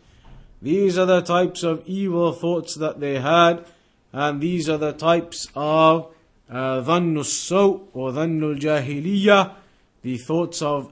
These 0.62 0.98
are 0.98 1.06
the 1.06 1.22
types 1.22 1.64
of 1.64 1.84
evil 1.88 2.34
thoughts 2.34 2.76
that 2.76 3.00
they 3.00 3.20
had, 3.20 3.66
and 4.14 4.42
these 4.42 4.70
are 4.70 4.78
the 4.78 4.94
types 4.94 5.48
of 5.56 6.13
dhannu 6.50 7.20
uh, 7.20 7.24
so 7.24 7.88
or 7.94 8.12
dhannu 8.12 8.60
jahiliyyah, 8.60 9.54
the 10.02 10.18
thoughts 10.18 10.62
of 10.62 10.92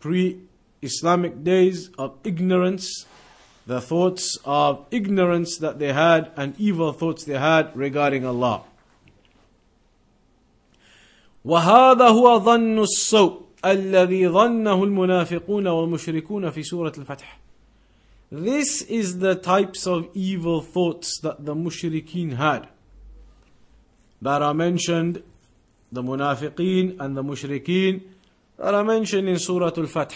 pre 0.00 0.40
Islamic 0.82 1.42
days 1.44 1.90
of 1.96 2.14
ignorance, 2.24 3.06
the 3.66 3.80
thoughts 3.80 4.38
of 4.44 4.84
ignorance 4.90 5.56
that 5.58 5.78
they 5.78 5.92
had, 5.92 6.30
and 6.36 6.54
evil 6.58 6.92
thoughts 6.92 7.24
they 7.24 7.38
had 7.38 7.74
regarding 7.76 8.26
Allah. 8.26 8.64
وهذا 11.44 12.08
هو 12.08 12.38
ظن 12.38 12.78
السوء 12.78 13.42
الذي 13.64 14.28
ظنه 14.28 14.84
المنافقون 14.84 15.66
والمشركون 15.66 16.50
في 16.50 16.62
سورة 16.62 16.92
الفتح. 16.98 17.38
This 18.30 18.82
is 18.82 19.18
the 19.18 19.34
types 19.34 19.86
of 19.86 20.08
evil 20.14 20.60
thoughts 20.60 21.20
that 21.20 21.44
the 21.44 21.54
mushrikeen 21.54 22.36
had 22.36 22.68
that 24.20 24.42
are 24.42 24.54
mentioned, 24.54 25.22
the 25.90 26.02
munafiqeen 26.02 26.98
and 27.00 27.16
the 27.16 27.22
mushrikeen 27.22 28.02
that 28.58 28.74
are 28.74 28.84
mentioned 28.84 29.28
in 29.28 29.38
Surah 29.38 29.72
Al-Fath. 29.76 30.14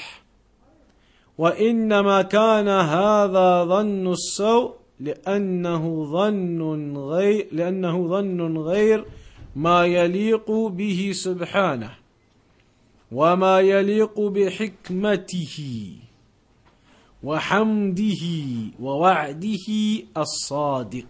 وإنما 1.38 2.22
كان 2.22 2.68
هذا 2.68 3.64
ظن 3.64 4.12
السوء 4.12 4.74
لأنه 5.00 6.04
ظن 6.12 6.96
غير 6.96 7.48
لأنه 7.52 8.08
ظن 8.08 8.58
غير 8.58 9.04
ما 9.56 9.84
يليق 9.86 10.50
به 10.50 11.10
سبحانه 11.14 11.90
وما 13.12 13.60
يليق 13.60 14.20
بحكمته 14.20 15.56
وحمده 17.22 18.24
ووعده 18.80 19.66
الصادق 20.16 21.06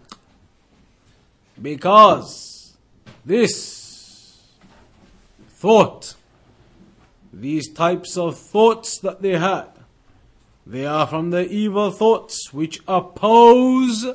because 1.61 2.50
This 3.25 4.41
thought, 5.49 6.15
these 7.33 7.71
types 7.71 8.17
of 8.17 8.37
thoughts 8.37 8.99
that 8.99 9.21
they 9.21 9.37
had, 9.37 9.69
they 10.65 10.85
are 10.85 11.07
from 11.07 11.29
the 11.29 11.47
evil 11.49 11.91
thoughts 11.91 12.53
which 12.53 12.81
oppose 12.87 14.05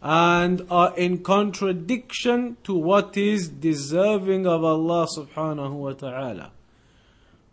and 0.00 0.66
are 0.70 0.96
in 0.96 1.22
contradiction 1.22 2.56
to 2.64 2.74
what 2.74 3.16
is 3.16 3.48
deserving 3.48 4.46
of 4.46 4.64
Allah 4.64 5.06
subhanahu 5.16 5.72
wa 5.72 5.92
ta'ala, 5.92 6.50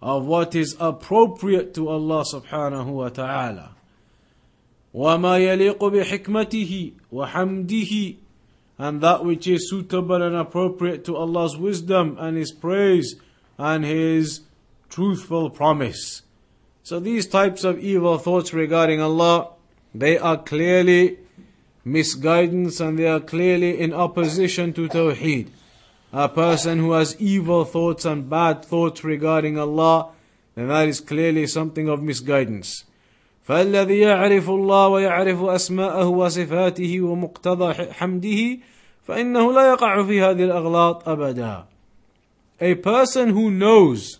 of 0.02 0.26
what 0.26 0.56
is 0.56 0.76
appropriate 0.80 1.74
to 1.76 1.90
Allah 1.90 2.24
subhanahu 2.24 2.88
wa 2.88 3.10
ta'ala. 3.10 3.76
وما 4.94 5.38
يليق 5.38 5.84
بحكمته 5.84 6.92
وحمده 7.12 8.16
and 8.79 9.01
that 9.01 9.25
which 9.25 9.47
is 9.47 9.71
suitable 9.71 10.21
and 10.23 10.35
appropriate 10.35 11.05
to 11.05 11.17
Allah's 11.17 11.57
wisdom 11.57 12.17
and 12.19 12.37
His 12.37 12.53
praise 12.53 13.17
and 13.59 13.85
His 13.85 14.41
truthful 14.89 15.51
promise. 15.51 16.23
So 16.83 17.01
these 17.01 17.27
types 17.27 17.65
of 17.65 17.79
evil 17.79 18.19
thoughts 18.19 18.53
regarding 18.53 19.01
Allah, 19.01 19.51
they 19.95 20.19
are 20.19 20.37
clearly 20.37 21.19
misguidance 21.85 22.81
and 22.81 22.99
they 22.99 23.07
are 23.07 23.21
clearly 23.21 23.79
in 23.81 23.93
opposition 23.93 24.73
to 24.75 24.89
Tawheed. 24.89 25.49
A 26.13 26.29
person 26.29 26.79
who 26.79 26.93
has 26.93 27.21
evil 27.21 27.65
thoughts 27.65 28.05
and 28.05 28.29
bad 28.29 28.65
thoughts 28.65 29.03
regarding 29.03 29.59
Allah, 29.59 30.11
then 30.55 30.69
that 30.69 30.89
is 30.89 31.01
clearly 31.01 31.47
something 31.47 31.89
of 31.89 32.03
misguidance. 32.03 32.85
فالذي 33.45 33.99
يعرف 33.99 34.51
الله 34.51 34.89
ويعرف 34.89 35.43
أسماءه 35.43 36.07
وصفاته 36.07 37.01
ومقتضى 37.01 37.93
حمده 37.93 38.59
فإنه 39.05 39.53
لا 39.53 39.71
يقع 39.71 40.03
في 40.03 40.21
هذه 40.21 40.45
الأغلاط 40.45 41.09
أبدا. 41.09 41.65
A 42.61 42.75
person 42.75 43.31
who 43.31 43.51
knows 43.51 44.19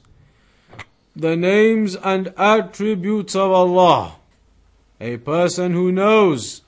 the 1.17 1.37
names 1.37 1.97
and 1.97 2.35
attributes 2.37 3.35
of 3.35 3.51
Allah, 3.51 4.17
a 5.01 5.17
person 5.19 5.73
who 5.73 5.91
knows 5.91 6.63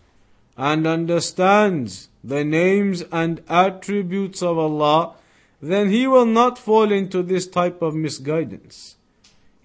and 0.57 0.87
understands 0.87 2.09
the 2.25 2.45
names 2.45 3.03
and 3.13 3.43
attributes 3.49 4.43
of 4.43 4.57
Allah, 4.57 5.15
then 5.61 5.91
he 5.91 6.07
will 6.07 6.27
not 6.27 6.59
fall 6.59 6.91
into 6.91 7.23
this 7.23 7.47
type 7.47 7.83
of 7.83 7.95
misguidance. 7.95 8.96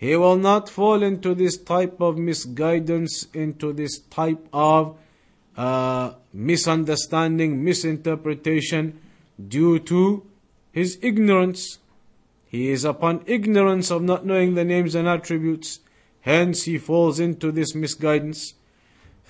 He 0.01 0.15
will 0.15 0.37
not 0.37 0.69
fall 0.69 1.03
into 1.03 1.35
this 1.35 1.57
type 1.57 2.01
of 2.01 2.19
misguidance, 2.19 3.27
into 3.33 3.73
this 3.73 3.99
type 3.99 4.47
of 4.53 4.97
uh, 5.57 6.13
misunderstanding, 6.33 7.65
misinterpretation 7.65 9.01
due 9.49 9.79
to 9.81 10.27
his 10.73 10.99
ignorance. 11.01 11.79
He 12.47 12.69
is 12.69 12.85
upon 12.85 13.23
ignorance 13.27 13.91
of 13.91 14.03
not 14.03 14.27
knowing 14.27 14.55
the 14.55 14.65
names 14.65 14.95
and 14.95 15.09
attributes, 15.09 15.81
hence 16.21 16.65
he 16.65 16.77
falls 16.79 17.19
into 17.19 17.51
this 17.51 17.75
misguidance. 17.75 18.55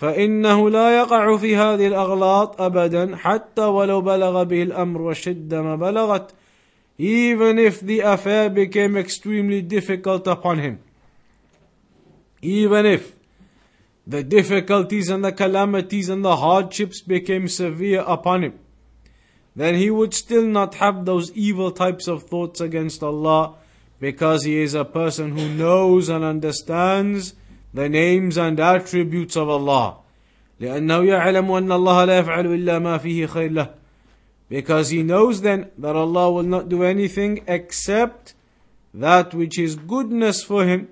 فإنه 0.00 0.70
لا 0.70 0.96
يقع 0.98 1.36
في 1.36 1.56
هذه 1.56 1.86
الأغلاط 1.86 2.60
أبدا 2.60 3.16
حتى 3.16 3.64
ولو 3.64 4.00
بلغ 4.00 4.42
به 4.42 4.62
الأمر 4.62 5.02
والشدة 5.02 5.62
ما 5.62 5.76
بلغت 5.76 6.34
even 7.00 7.58
if 7.58 7.80
the 7.80 8.00
affair 8.00 8.48
became 8.48 8.96
extremely 8.96 9.60
difficult 9.62 10.26
upon 10.26 10.58
him 10.58 10.78
even 12.42 12.86
if 12.86 13.14
the 14.06 14.22
difficulties 14.22 15.08
and 15.08 15.24
the 15.24 15.32
calamities 15.32 16.08
and 16.08 16.24
the 16.24 16.36
hardships 16.36 17.00
became 17.00 17.48
severe 17.48 18.04
upon 18.06 18.44
him 18.44 18.58
then 19.56 19.74
he 19.74 19.90
would 19.90 20.12
still 20.12 20.46
not 20.46 20.74
have 20.74 21.04
those 21.06 21.32
evil 21.32 21.70
types 21.70 22.06
of 22.06 22.24
thoughts 22.24 22.60
against 22.60 23.02
Allah 23.02 23.54
because 23.98 24.44
he 24.44 24.60
is 24.60 24.74
a 24.74 24.84
person 24.84 25.36
who 25.36 25.48
knows 25.48 26.10
and 26.10 26.22
understands 26.22 27.34
the 27.72 27.88
names 27.88 28.36
and 28.36 28.60
attributes 28.60 29.34
of 29.34 29.48
Allah. 29.48 29.96
لأنه 30.60 31.04
يعلم 31.04 31.50
أن 31.50 31.72
الله 31.72 32.04
لا 32.04 32.18
يفعل 32.18 32.46
إلا 32.46 32.78
ما 32.78 32.98
فيه 32.98 33.26
خير 33.26 33.50
له. 33.50 33.70
Because 34.50 34.90
he 34.90 35.02
knows 35.02 35.40
then 35.40 35.70
that 35.78 35.96
Allah 35.96 36.30
will 36.30 36.44
not 36.44 36.68
do 36.68 36.82
anything 36.82 37.42
except 37.46 38.34
that 38.94 39.34
which 39.34 39.58
is 39.58 39.74
goodness 39.76 40.42
for 40.42 40.64
him. 40.64 40.88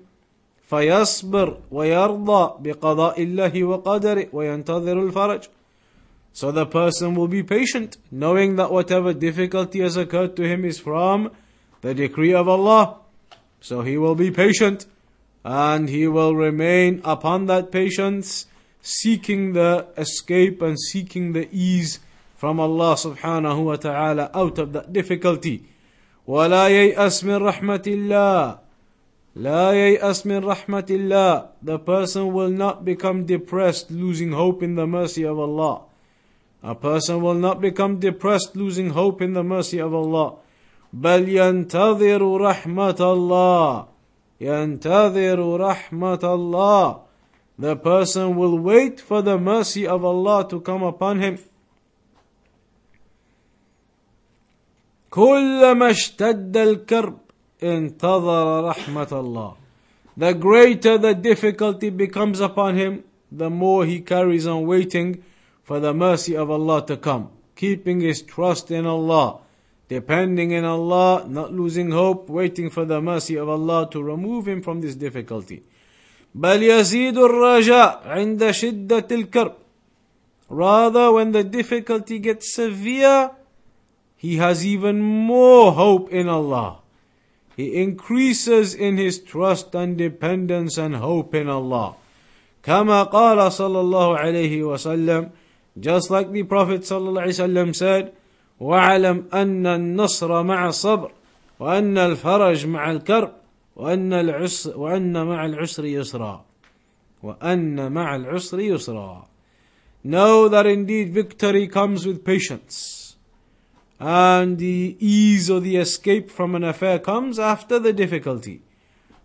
فيصبر 0.69 1.57
ويرضى 1.71 2.63
بقضاء 2.63 3.23
الله 3.23 3.63
وقدره 3.63 4.27
وينتظر 4.33 5.09
الفرج. 5.09 5.47
So 6.33 6.51
the 6.51 6.65
person 6.65 7.15
will 7.15 7.29
be 7.29 7.43
patient, 7.43 7.97
knowing 8.11 8.57
that 8.57 8.71
whatever 8.71 9.13
difficulty 9.13 9.79
has 9.79 9.95
occurred 9.95 10.35
to 10.35 10.43
him 10.43 10.65
is 10.65 10.79
from 10.79 11.31
the 11.81 11.93
decree 11.93 12.33
of 12.33 12.49
Allah. 12.49 12.97
So 13.61 13.83
he 13.83 13.97
will 13.97 14.15
be 14.15 14.31
patient 14.31 14.85
and 15.45 15.87
he 15.87 16.07
will 16.07 16.35
remain 16.35 16.99
upon 17.05 17.45
that 17.45 17.71
patience, 17.71 18.47
seeking 18.81 19.53
the 19.53 19.87
escape 19.95 20.61
and 20.61 20.77
seeking 20.77 21.31
the 21.33 21.47
ease 21.51 21.99
from 22.39 22.59
Allah 22.59 22.95
subhanahu 22.95 23.63
wa 23.63 23.75
ta'ala 23.75 24.31
out 24.33 24.59
of 24.59 24.73
that 24.73 24.91
difficulty. 24.93 25.63
ولا 26.27 26.67
ييأس 26.67 27.23
من 27.23 27.37
رحمة 27.43 27.83
الله 27.87 28.57
لا 29.35 29.71
ييأس 29.71 30.25
من 30.25 30.43
رحمة 30.45 30.85
الله 30.89 31.47
The 31.61 31.79
person 31.79 32.33
will 32.33 32.49
not 32.49 32.85
become 32.85 33.25
depressed, 33.25 33.91
losing 33.91 34.31
hope 34.31 34.63
in 34.63 34.75
the 34.75 34.87
mercy 34.87 35.23
of 35.23 35.37
Allah. 35.37 35.81
A 36.63 36.73
person 36.73 37.21
will 37.21 37.35
not 37.35 37.61
become 37.61 37.99
depressed, 37.99 38.55
losing 38.55 38.89
hope 38.89 39.21
in 39.21 39.33
the 39.33 39.43
mercy 39.43 39.79
of 39.79 39.93
Allah. 39.93 40.35
بل 40.93 41.29
ينتظر 41.29 42.37
رحمة 42.41 42.99
الله 42.99 43.85
ينتظر 44.41 45.57
رحمة 45.59 46.23
الله 46.23 46.99
The 47.57 47.75
person 47.75 48.35
will 48.35 48.57
wait 48.57 48.99
for 48.99 49.21
the 49.21 49.37
mercy 49.37 49.85
of 49.87 50.03
Allah 50.03 50.47
to 50.49 50.59
come 50.59 50.83
upon 50.83 51.19
him. 51.19 51.37
كلما 55.09 55.89
اشتد 55.89 56.57
الكرب 56.57 57.17
انتظر 57.63 58.69
رحمة 58.69 59.07
الله 59.11 59.53
The 60.17 60.33
greater 60.33 60.97
the 60.97 61.13
difficulty 61.13 61.89
becomes 61.89 62.39
upon 62.39 62.75
him, 62.75 63.03
the 63.31 63.49
more 63.49 63.85
he 63.85 63.99
carries 63.99 64.47
on 64.47 64.65
waiting 64.65 65.23
for 65.63 65.79
the 65.79 65.93
mercy 65.93 66.35
of 66.37 66.49
Allah 66.49 66.85
to 66.85 66.95
come, 66.95 67.29
keeping 67.55 67.99
his 67.99 68.21
trust 68.21 68.71
in 68.71 68.85
Allah 68.85 69.39
depending 69.87 70.51
in 70.51 70.65
Allah, 70.65 71.25
not 71.27 71.53
losing 71.53 71.91
hope, 71.91 72.29
waiting 72.29 72.69
for 72.69 72.85
the 72.85 73.01
mercy 73.01 73.35
of 73.35 73.47
Allah 73.49 73.87
to 73.91 74.01
remove 74.01 74.47
him 74.47 74.61
from 74.61 74.81
this 74.81 74.95
difficulty. 74.95 75.63
بل 76.35 76.63
يزيد 76.63 77.17
الرجاء 77.17 78.01
عند 78.05 78.51
شدة 78.51 79.07
الكرب. 79.11 79.53
Rather, 80.49 81.11
when 81.11 81.31
the 81.31 81.43
difficulty 81.43 82.19
gets 82.19 82.53
severe, 82.53 83.31
he 84.19 84.37
has 84.37 84.65
even 84.65 85.01
more 85.01 85.71
hope 85.73 86.09
in 86.11 86.27
Allah. 86.27 86.79
He 87.55 87.81
increases 87.81 88.73
in 88.73 88.97
his 88.97 89.19
trust 89.19 89.75
and 89.75 89.97
dependence 89.97 90.77
and 90.77 90.95
hope 90.95 91.35
in 91.35 91.47
Allah. 91.47 91.95
كما 92.63 93.03
قال 93.11 93.37
صلى 93.51 93.79
الله 93.79 94.17
عليه 94.17 94.63
وسلم, 94.63 95.31
just 95.79 96.09
like 96.09 96.31
the 96.31 96.43
Prophet 96.43 96.81
صلى 96.81 97.09
الله 97.09 97.21
عليه 97.21 97.43
وسلم 97.45 97.75
said, 97.75 98.13
واعلم 98.59 99.25
أن 99.33 99.67
النصر 99.67 100.43
مع 100.43 100.67
الصبر 100.67 101.11
وأن 101.59 101.97
الفرج 101.97 102.65
مع 102.67 102.91
الكرب 102.91 103.31
وأن 103.75 104.13
العسر 104.13 104.77
وأن 104.79 105.25
مع 105.27 105.45
العسر 105.45 105.85
يسرا 105.85 106.45
وأن 107.23 107.91
مع 107.91 108.15
العسر 108.15 108.59
يسرا 108.59 109.27
Know 110.03 110.47
that 110.49 110.65
indeed 110.65 111.13
victory 111.13 111.67
comes 111.67 112.05
with 112.05 112.23
patience 112.23 112.98
and 114.00 114.56
the 114.58 114.96
ease 114.98 115.50
or 115.50 115.60
the 115.60 115.76
escape 115.76 116.30
from 116.30 116.54
an 116.54 116.64
affair 116.64 116.98
comes 116.98 117.38
after 117.38 117.78
the 117.78 117.92
difficulty 117.92 118.62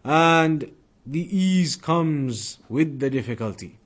and 0.03 0.69
the 1.05 1.35
ease 1.35 1.75
comes 1.77 2.59
with 2.67 2.99
the 2.99 3.09
difficulty. 3.09 3.79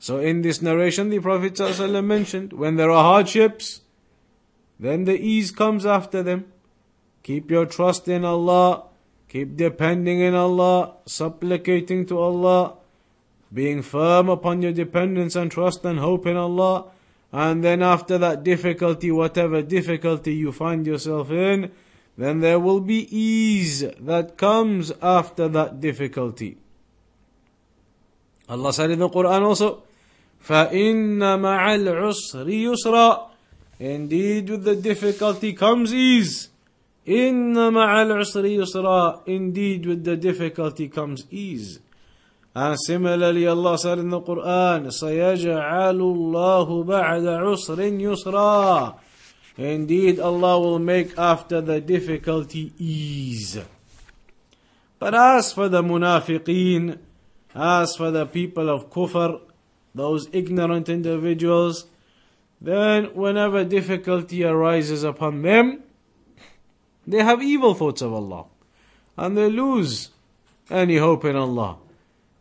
So 0.00 0.18
in 0.18 0.42
this 0.42 0.60
narration 0.60 1.10
the 1.10 1.20
Prophet 1.20 1.54
ﷺ 1.54 2.04
mentioned 2.04 2.52
when 2.52 2.74
there 2.76 2.90
are 2.90 3.04
hardships 3.04 3.82
then 4.80 5.04
the 5.04 5.16
ease 5.16 5.52
comes 5.52 5.86
after 5.86 6.24
them. 6.24 6.46
Keep 7.22 7.52
your 7.52 7.66
trust 7.66 8.08
in 8.08 8.24
Allah. 8.24 8.86
Keep 9.28 9.56
depending 9.56 10.20
in 10.20 10.34
Allah, 10.34 10.94
supplicating 11.06 12.04
to 12.06 12.18
Allah, 12.18 12.74
being 13.54 13.80
firm 13.80 14.28
upon 14.28 14.60
your 14.60 14.72
dependence 14.72 15.36
and 15.36 15.50
trust 15.50 15.84
and 15.84 16.00
hope 16.00 16.26
in 16.26 16.36
Allah. 16.36 16.91
And 17.31 17.63
then 17.63 17.83
after 17.83 18.17
that 18.17 18.43
difficulty, 18.43 19.11
whatever 19.11 19.61
difficulty 19.61 20.33
you 20.33 20.51
find 20.51 20.85
yourself 20.87 21.29
in, 21.31 21.71
then 22.17 22.39
there 22.39 22.59
will 22.59 22.79
be 22.79 23.07
ease 23.15 23.85
that 23.99 24.37
comes 24.37 24.91
after 25.01 25.47
that 25.49 25.81
difficulty. 25.81 26.57
Allah 28.49 28.73
said 28.73 28.91
in 28.91 28.99
the 28.99 29.09
Quran 29.09 29.41
also, 29.41 29.83
فَإِنَّ 30.43 31.19
مَعَ 31.19 31.75
الْعُسْرِ 31.75 32.47
يُسْرًا 32.47 33.27
Indeed, 33.79 34.49
with 34.49 34.63
the 34.63 34.75
difficulty 34.75 35.53
comes 35.53 35.93
ease. 35.93 36.49
إن 37.07 37.53
مع 37.73 38.01
العسر 38.03 38.45
يسرا. 38.45 39.27
Indeed, 39.27 39.85
with 39.85 40.03
the 40.03 40.17
difficulty 40.17 40.89
comes 40.89 41.25
ease. 41.31 41.79
And 42.55 42.75
similarly, 42.85 43.45
Allah 43.45 43.77
said 43.77 43.99
in 43.99 44.09
the 44.09 44.19
Quran, 44.19 44.87
سيجعل 44.87 45.99
الله 45.99 46.85
بعد 46.85 47.23
عسر 47.23 47.79
يسرا. 47.99 48.95
Indeed, 49.57 50.19
Allah 50.19 50.59
will 50.59 50.79
make 50.79 51.17
after 51.17 51.61
the 51.61 51.79
difficulty 51.81 52.73
ease. 52.79 53.59
But 54.99 55.13
as 55.13 55.53
for 55.53 55.69
the 55.69 55.83
munafiqeen, 55.83 56.97
as 57.53 57.95
for 57.95 58.11
the 58.11 58.25
people 58.25 58.69
of 58.69 58.89
kufr, 58.89 59.39
those 59.93 60.27
ignorant 60.31 60.89
individuals, 60.89 61.85
then 62.59 63.05
whenever 63.13 63.63
difficulty 63.63 64.43
arises 64.43 65.03
upon 65.03 65.41
them, 65.43 65.83
they 67.05 67.23
have 67.23 67.41
evil 67.41 67.73
thoughts 67.73 68.01
of 68.01 68.13
Allah. 68.13 68.45
And 69.15 69.37
they 69.37 69.49
lose 69.49 70.09
any 70.69 70.97
hope 70.97 71.25
in 71.25 71.35
Allah. 71.35 71.77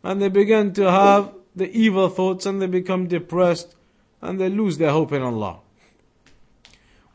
And 0.03 0.23
they 0.23 0.29
begin 0.29 0.73
to 0.75 0.91
have 0.91 1.33
the 1.55 1.71
evil 1.71 2.09
thoughts 2.09 2.47
and 2.47 2.61
they 2.61 2.67
become 2.67 3.07
depressed 3.07 3.75
and 4.21 4.41
they 4.41 4.49
lose 4.49 4.79
their 4.79 4.91
hope 4.91 5.13
in 5.13 5.23
Allah. 5.23 5.61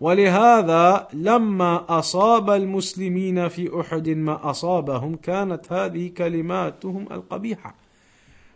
ولهذا 0.02 1.08
لما 1.13 1.86
أصاب 2.00 2.50
المسلمين 2.50 3.48
في 3.50 3.70
أحد 3.80 4.10
ما 4.10 4.50
أصابهم 4.50 5.15
كانت 5.15 5.72
هذه 5.72 6.12
كلماتهم 6.17 7.08
القبيحة. 7.12 7.74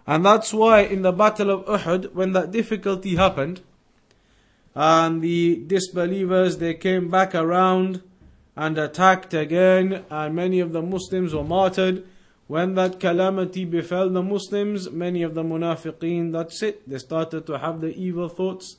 And 0.08 0.26
that's 0.26 0.54
why 0.54 0.82
in 0.82 1.04
the 1.04 1.12
battle 1.12 1.52
of 1.52 1.66
Uhud, 1.66 2.14
when 2.14 2.34
that 2.34 2.52
difficulty 2.52 3.16
happened, 3.16 3.62
and 4.74 5.22
the 5.22 5.64
disbelievers 5.68 6.58
they 6.58 6.74
came 6.74 7.10
back 7.10 7.34
around 7.34 8.02
and 8.56 8.78
attacked 8.78 9.34
again, 9.34 10.04
and 10.10 10.36
many 10.36 10.60
of 10.60 10.74
the 10.74 10.82
Muslims 10.82 11.34
were 11.34 11.44
martyred. 11.44 12.04
When 12.51 12.75
that 12.75 12.99
calamity 12.99 13.65
befell 13.65 14.11
the 14.11 14.25
Muslims, 14.25 14.91
many 14.91 15.23
of 15.23 15.35
the 15.35 15.45
munafiqeen, 15.45 16.33
that's 16.33 16.61
it, 16.65 16.83
they 16.85 16.99
started 16.99 17.47
to 17.47 17.59
have 17.59 17.81
the 17.81 17.95
evil 17.95 18.29
thoughts 18.29 18.75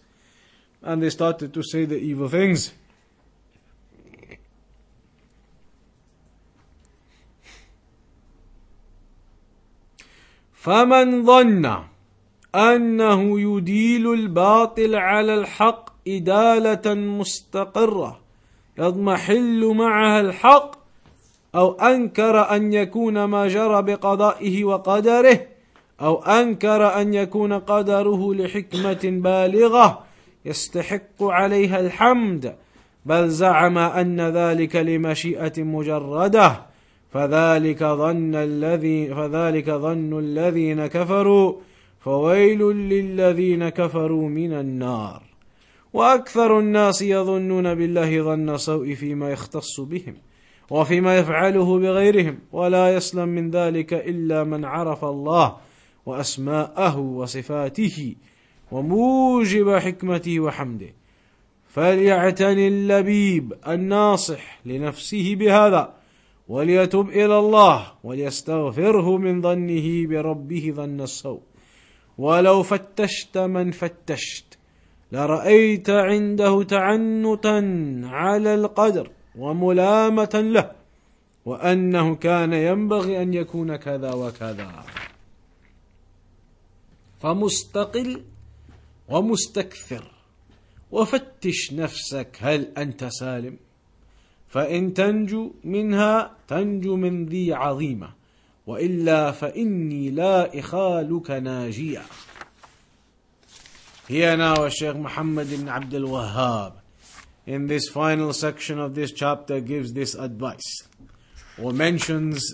and 0.81 1.01
they 1.01 1.10
started 1.10 1.53
to 1.53 1.63
say 1.63 1.86
the 1.86 1.95
evil 1.95 2.27
things. 2.27 2.73
فمن 10.53 11.25
ظن 11.25 11.84
أنه 12.55 13.39
يديل 13.39 14.13
الباطل 14.13 14.95
على 14.95 15.34
الحق 15.34 15.89
إدالة 16.07 16.93
مستقرة 16.93 18.19
يضمحل 18.77 19.73
معها 19.75 20.19
الحق 20.21 20.80
أو 21.55 21.71
أنكر 21.71 22.55
أن 22.55 22.73
يكون 22.73 23.23
ما 23.23 23.47
جرى 23.47 23.81
بقضائه 23.81 24.63
وقدره 24.63 25.39
أو 26.01 26.23
أنكر 26.23 27.01
أن 27.01 27.13
يكون 27.13 27.53
قدره 27.53 28.33
لحكمة 28.33 28.99
بالغة 29.03 30.03
يستحق 30.45 31.23
عليها 31.23 31.79
الحمد 31.79 32.55
بل 33.05 33.29
زعم 33.29 33.77
أن 33.77 34.21
ذلك 34.21 34.75
لمشيئة 34.75 35.63
مجردة 35.63 36.61
فذلك 37.13 37.83
ظن 37.83 38.35
الذي 38.35 39.07
فذلك 39.07 39.69
ظن 39.69 40.19
الذين 40.19 40.87
كفروا 40.87 41.53
فويل 41.99 42.61
للذين 42.71 43.69
كفروا 43.69 44.29
من 44.29 44.53
النار. 44.53 45.21
وأكثر 45.93 46.59
الناس 46.59 47.01
يظنون 47.01 47.75
بالله 47.75 48.21
ظن 48.21 48.57
سوء 48.57 48.93
فيما 48.93 49.31
يختص 49.31 49.79
بهم. 49.79 50.15
وفيما 50.71 51.17
يفعله 51.17 51.79
بغيرهم 51.79 52.39
ولا 52.51 52.95
يسلم 52.95 53.29
من 53.29 53.51
ذلك 53.51 53.93
إلا 53.93 54.43
من 54.43 54.65
عرف 54.65 55.05
الله 55.05 55.57
وأسماءه 56.05 56.97
وصفاته 56.99 58.15
وموجب 58.71 59.75
حكمته 59.75 60.39
وحمده. 60.39 60.93
فليعتني 61.67 62.67
اللبيب 62.67 63.53
الناصح 63.67 64.60
لنفسه 64.65 65.36
بهذا 65.36 65.93
وليتب 66.47 67.10
إلى 67.10 67.39
الله 67.39 67.91
وليستغفره 68.03 69.17
من 69.17 69.41
ظنه 69.41 70.07
بربه 70.07 70.73
ظن 70.75 71.01
السوء. 71.01 71.41
ولو 72.17 72.63
فتشت 72.63 73.38
من 73.38 73.71
فتشت 73.71 74.57
لرأيت 75.12 75.89
عنده 75.89 76.63
تعنتا 76.63 77.57
على 78.05 78.55
القدر. 78.55 79.12
وملامة 79.35 80.29
له 80.33 80.71
وأنه 81.45 82.15
كان 82.15 82.53
ينبغي 82.53 83.21
أن 83.21 83.33
يكون 83.33 83.75
كذا 83.75 84.13
وكذا. 84.13 84.83
فمستقل 87.21 88.23
ومستكثر 89.09 90.11
وفتش 90.91 91.73
نفسك 91.73 92.37
هل 92.39 92.67
أنت 92.77 93.05
سالم؟ 93.05 93.57
فإن 94.49 94.93
تنجو 94.93 95.51
منها 95.63 96.31
تنجو 96.47 96.95
من 96.95 97.25
ذي 97.25 97.53
عظيمة 97.53 98.09
وإلا 98.67 99.31
فإني 99.31 100.09
لا 100.09 100.59
إخالك 100.59 101.31
ناجيا 101.31 102.03
Here 104.09 104.35
now 104.35 104.67
Sheikh 104.67 104.95
Muhammad 104.95 105.47
ibn 105.53 105.69
Abdul 105.69 106.09
Wahhab 106.09 106.80
in 107.45 107.67
this 107.67 107.89
final 107.89 108.34
section 108.34 108.80
of 108.80 108.95
this 108.95 109.12
chapter 109.12 109.60
gives 109.60 109.93
this 109.93 110.13
advice 110.15 110.84
or 111.62 111.73
mentions 111.73 112.54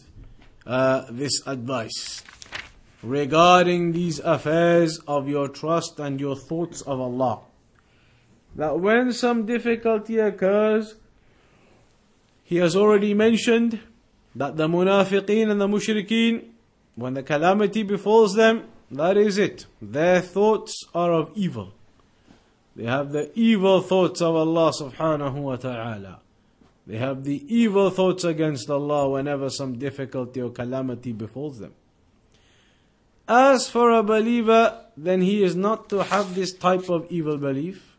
uh, 0.65 1.05
this 1.09 1.45
advice 1.45 2.23
regarding 3.03 3.91
these 3.91 4.19
affairs 4.19 4.99
of 5.07 5.27
your 5.27 5.47
trust 5.47 5.99
and 5.99 6.19
your 6.19 6.35
thoughts 6.35 6.81
of 6.81 6.99
Allah. 6.99 7.41
That 8.55 8.79
when 8.79 9.13
some 9.13 9.45
difficulty 9.45 10.17
occurs, 10.17 10.95
he 12.43 12.57
has 12.57 12.75
already 12.75 13.13
mentioned 13.13 13.79
that 14.35 14.57
the 14.57 14.67
munafiqeen 14.67 15.49
and 15.49 15.61
the 15.61 15.67
mushrikeen, 15.67 16.49
when 16.95 17.13
the 17.13 17.23
calamity 17.23 17.83
befalls 17.83 18.35
them, 18.35 18.63
that 18.89 19.17
is 19.17 19.37
it. 19.37 19.65
Their 19.81 20.21
thoughts 20.21 20.83
are 20.95 21.11
of 21.11 21.31
evil. 21.35 21.73
They 22.77 22.85
have 22.85 23.11
the 23.11 23.31
evil 23.33 23.81
thoughts 23.81 24.21
of 24.21 24.35
Allah 24.35 24.71
subhanahu 24.71 25.33
wa 25.33 25.55
ta'ala. 25.55 26.19
They 26.85 26.97
have 26.97 27.23
the 27.23 27.43
evil 27.51 27.89
thoughts 27.89 28.23
against 28.23 28.69
Allah 28.69 29.09
whenever 29.09 29.49
some 29.49 29.79
difficulty 29.79 30.43
or 30.43 30.51
calamity 30.51 31.11
befalls 31.11 31.57
them. 31.57 31.73
As 33.27 33.67
for 33.67 33.89
a 33.89 34.03
believer, 34.03 34.85
then 34.95 35.21
he 35.21 35.43
is 35.43 35.55
not 35.55 35.89
to 35.89 36.03
have 36.03 36.35
this 36.35 36.53
type 36.53 36.87
of 36.87 37.07
evil 37.09 37.37
belief. 37.37 37.97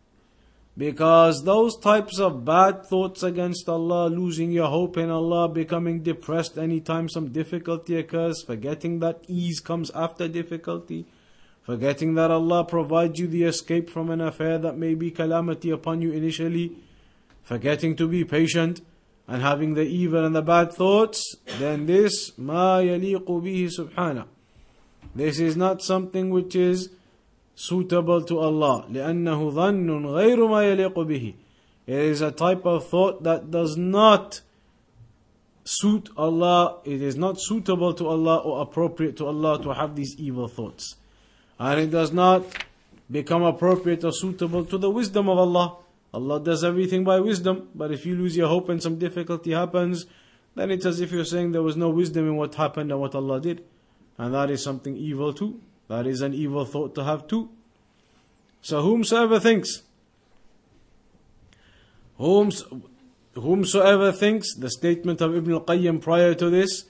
Because 0.76 1.42
those 1.42 1.76
types 1.76 2.20
of 2.20 2.44
bad 2.44 2.86
thoughts 2.86 3.24
against 3.24 3.68
Allah, 3.68 4.06
losing 4.06 4.52
your 4.52 4.68
hope 4.68 4.96
in 4.96 5.10
Allah, 5.10 5.48
becoming 5.48 6.04
depressed 6.04 6.56
anytime 6.56 7.08
some 7.08 7.32
difficulty 7.32 7.96
occurs, 7.96 8.44
forgetting 8.44 9.00
that 9.00 9.24
ease 9.26 9.58
comes 9.58 9.90
after 9.90 10.28
difficulty, 10.28 11.04
forgetting 11.67 12.15
that 12.15 12.31
Allah 12.31 12.65
provides 12.65 13.19
you 13.19 13.27
the 13.27 13.43
escape 13.43 13.89
from 13.89 14.09
an 14.09 14.21
affair 14.21 14.57
that 14.57 14.77
may 14.77 14.95
be 14.95 15.11
calamity 15.11 15.69
upon 15.69 16.01
you 16.01 16.11
initially, 16.11 16.75
forgetting 17.43 17.95
to 17.95 18.07
be 18.07 18.23
patient, 18.25 18.81
and 19.27 19.41
having 19.41 19.73
the 19.73 19.83
evil 19.83 20.25
and 20.25 20.35
the 20.35 20.41
bad 20.41 20.73
thoughts, 20.73 21.35
then 21.59 21.85
this, 21.85 22.37
ma 22.37 22.79
yaliqu 22.79 23.25
bihi 23.25 23.71
subhana. 23.77 24.25
This 25.15 25.39
is 25.39 25.55
not 25.55 25.81
something 25.81 26.29
which 26.29 26.55
is 26.55 26.89
suitable 27.55 28.21
to 28.23 28.39
Allah 28.39 28.85
لأنه 28.91 29.53
ظن 29.53 30.05
غير 30.05 30.47
ما 30.47 30.63
يليق 30.63 30.93
به 30.99 31.33
It 31.85 31.95
is 31.99 32.21
a 32.21 32.31
type 32.31 32.65
of 32.65 32.87
thought 32.87 33.23
that 33.23 33.51
does 33.51 33.75
not 33.77 34.41
suit 35.65 36.09
Allah, 36.17 36.77
it 36.85 37.01
is 37.01 37.15
not 37.17 37.39
suitable 37.39 37.93
to 37.93 38.07
Allah 38.07 38.37
or 38.37 38.61
appropriate 38.61 39.17
to 39.17 39.25
Allah 39.27 39.61
to 39.63 39.73
have 39.73 39.95
these 39.95 40.15
evil 40.17 40.47
thoughts. 40.47 40.95
And 41.58 41.80
it 41.80 41.90
does 41.90 42.12
not 42.12 42.44
become 43.10 43.42
appropriate 43.42 44.04
or 44.04 44.12
suitable 44.12 44.64
to 44.66 44.78
the 44.78 44.90
wisdom 44.90 45.28
of 45.28 45.38
Allah. 45.38 45.76
Allah 46.14 46.40
does 46.40 46.64
everything 46.64 47.04
by 47.04 47.20
wisdom, 47.20 47.68
but 47.74 47.90
if 47.92 48.06
you 48.06 48.14
lose 48.16 48.36
your 48.36 48.48
hope 48.48 48.68
and 48.68 48.82
some 48.82 48.98
difficulty 48.98 49.52
happens, 49.52 50.06
then 50.54 50.70
it's 50.70 50.86
as 50.86 51.00
if 51.00 51.12
you're 51.12 51.24
saying 51.24 51.52
there 51.52 51.62
was 51.62 51.76
no 51.76 51.90
wisdom 51.90 52.26
in 52.26 52.36
what 52.36 52.54
happened 52.54 52.90
and 52.90 53.00
what 53.00 53.14
Allah 53.14 53.40
did. 53.40 53.64
And 54.16 54.34
that 54.34 54.50
is 54.50 54.62
something 54.62 54.96
evil 54.96 55.32
too. 55.32 55.60
That 55.88 56.06
is 56.06 56.20
an 56.20 56.34
evil 56.34 56.64
thought 56.64 56.94
to 56.96 57.04
have 57.04 57.26
too. 57.26 57.50
So 58.60 58.82
whomsoever 58.82 59.38
thinks, 59.38 59.82
whomsoever 62.16 64.12
thinks, 64.12 64.54
the 64.54 64.70
statement 64.70 65.20
of 65.20 65.36
Ibn 65.36 65.52
al-Qayyim 65.52 66.00
prior 66.00 66.34
to 66.34 66.50
this, 66.50 66.84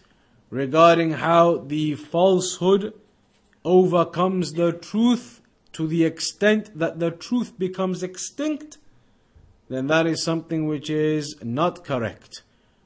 regarding 0.51 1.13
how 1.13 1.59
the 1.59 1.95
falsehood 1.95 2.95
overcomes 3.69 4.55
the 4.55 4.73
truth 4.73 5.43
to 5.75 5.87
the 5.87 6.03
extent 6.03 6.71
that 6.79 6.99
the 7.01 7.11
truth 7.11 7.59
becomes 7.59 8.03
extinct, 8.03 8.79
then 9.69 9.89
that 9.89 10.07
is 10.07 10.25
something 10.25 10.67
which 10.67 10.89
is 10.89 11.37
not 11.43 11.85
correct. 11.85 12.41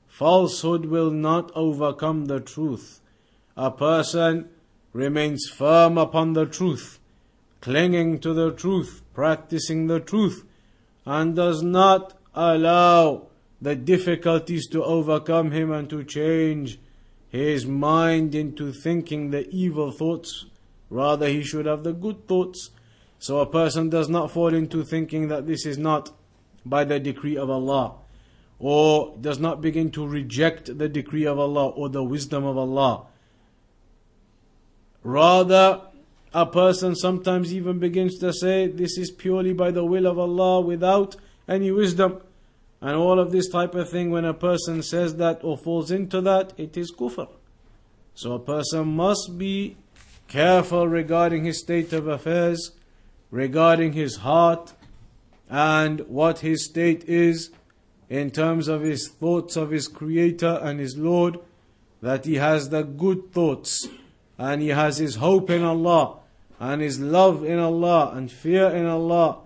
Falsehood 0.08 0.86
will 0.86 1.12
not 1.12 1.52
overcome 1.54 2.26
the 2.26 2.40
truth. 2.40 3.00
A 3.56 3.70
person 3.70 4.48
remains 4.92 5.48
firm 5.48 5.96
upon 5.96 6.32
the 6.32 6.46
truth, 6.46 6.98
clinging 7.60 8.18
to 8.18 8.34
the 8.34 8.50
truth, 8.50 9.02
practicing 9.14 9.86
the 9.86 10.00
truth, 10.00 10.44
and 11.06 11.36
does 11.36 11.62
not 11.62 12.18
allow 12.34 13.28
the 13.60 13.76
difficulties 13.76 14.66
to 14.66 14.82
overcome 14.82 15.52
him 15.52 15.70
and 15.70 15.88
to 15.90 16.02
change 16.02 16.80
his 17.28 17.66
mind 17.66 18.34
into 18.34 18.72
thinking 18.72 19.30
the 19.30 19.48
evil 19.50 19.92
thoughts. 19.92 20.46
Rather, 20.92 21.26
he 21.26 21.42
should 21.42 21.64
have 21.64 21.84
the 21.84 21.94
good 21.94 22.28
thoughts. 22.28 22.68
So 23.18 23.38
a 23.38 23.46
person 23.46 23.88
does 23.88 24.10
not 24.10 24.30
fall 24.30 24.52
into 24.52 24.84
thinking 24.84 25.28
that 25.28 25.46
this 25.46 25.64
is 25.64 25.78
not 25.78 26.10
by 26.66 26.84
the 26.84 27.00
decree 27.00 27.36
of 27.36 27.48
Allah, 27.48 27.94
or 28.58 29.16
does 29.18 29.38
not 29.38 29.62
begin 29.62 29.90
to 29.92 30.06
reject 30.06 30.76
the 30.76 30.90
decree 30.90 31.24
of 31.24 31.38
Allah 31.38 31.68
or 31.68 31.88
the 31.88 32.04
wisdom 32.04 32.44
of 32.44 32.58
Allah. 32.58 33.06
Rather, 35.02 35.80
a 36.34 36.44
person 36.44 36.94
sometimes 36.94 37.54
even 37.54 37.78
begins 37.78 38.18
to 38.18 38.30
say, 38.30 38.66
This 38.66 38.98
is 38.98 39.10
purely 39.10 39.54
by 39.54 39.70
the 39.70 39.86
will 39.86 40.06
of 40.06 40.18
Allah 40.18 40.60
without 40.60 41.16
any 41.48 41.70
wisdom. 41.70 42.20
And 42.82 42.96
all 42.96 43.18
of 43.18 43.32
this 43.32 43.48
type 43.48 43.74
of 43.74 43.88
thing, 43.88 44.10
when 44.10 44.26
a 44.26 44.34
person 44.34 44.82
says 44.82 45.16
that 45.16 45.42
or 45.42 45.56
falls 45.56 45.90
into 45.90 46.20
that, 46.20 46.52
it 46.58 46.76
is 46.76 46.92
kufr. 46.92 47.28
So 48.14 48.32
a 48.32 48.38
person 48.38 48.88
must 48.88 49.38
be 49.38 49.76
careful 50.32 50.88
regarding 50.88 51.44
his 51.44 51.60
state 51.60 51.92
of 51.92 52.08
affairs, 52.08 52.72
regarding 53.30 53.92
his 53.92 54.16
heart, 54.16 54.72
and 55.50 56.00
what 56.08 56.38
his 56.38 56.64
state 56.64 57.04
is 57.04 57.50
in 58.08 58.30
terms 58.30 58.66
of 58.66 58.80
his 58.80 59.08
thoughts 59.08 59.56
of 59.56 59.70
his 59.70 59.88
Creator 59.88 60.58
and 60.62 60.80
his 60.80 60.96
Lord, 60.96 61.38
that 62.00 62.24
he 62.24 62.36
has 62.36 62.70
the 62.70 62.82
good 62.82 63.30
thoughts 63.30 63.86
and 64.38 64.62
he 64.62 64.68
has 64.68 64.96
his 64.96 65.16
hope 65.16 65.50
in 65.50 65.62
Allah 65.62 66.16
and 66.58 66.80
his 66.80 66.98
love 66.98 67.44
in 67.44 67.58
Allah 67.58 68.12
and 68.14 68.32
fear 68.32 68.68
in 68.68 68.86
Allah. 68.86 69.40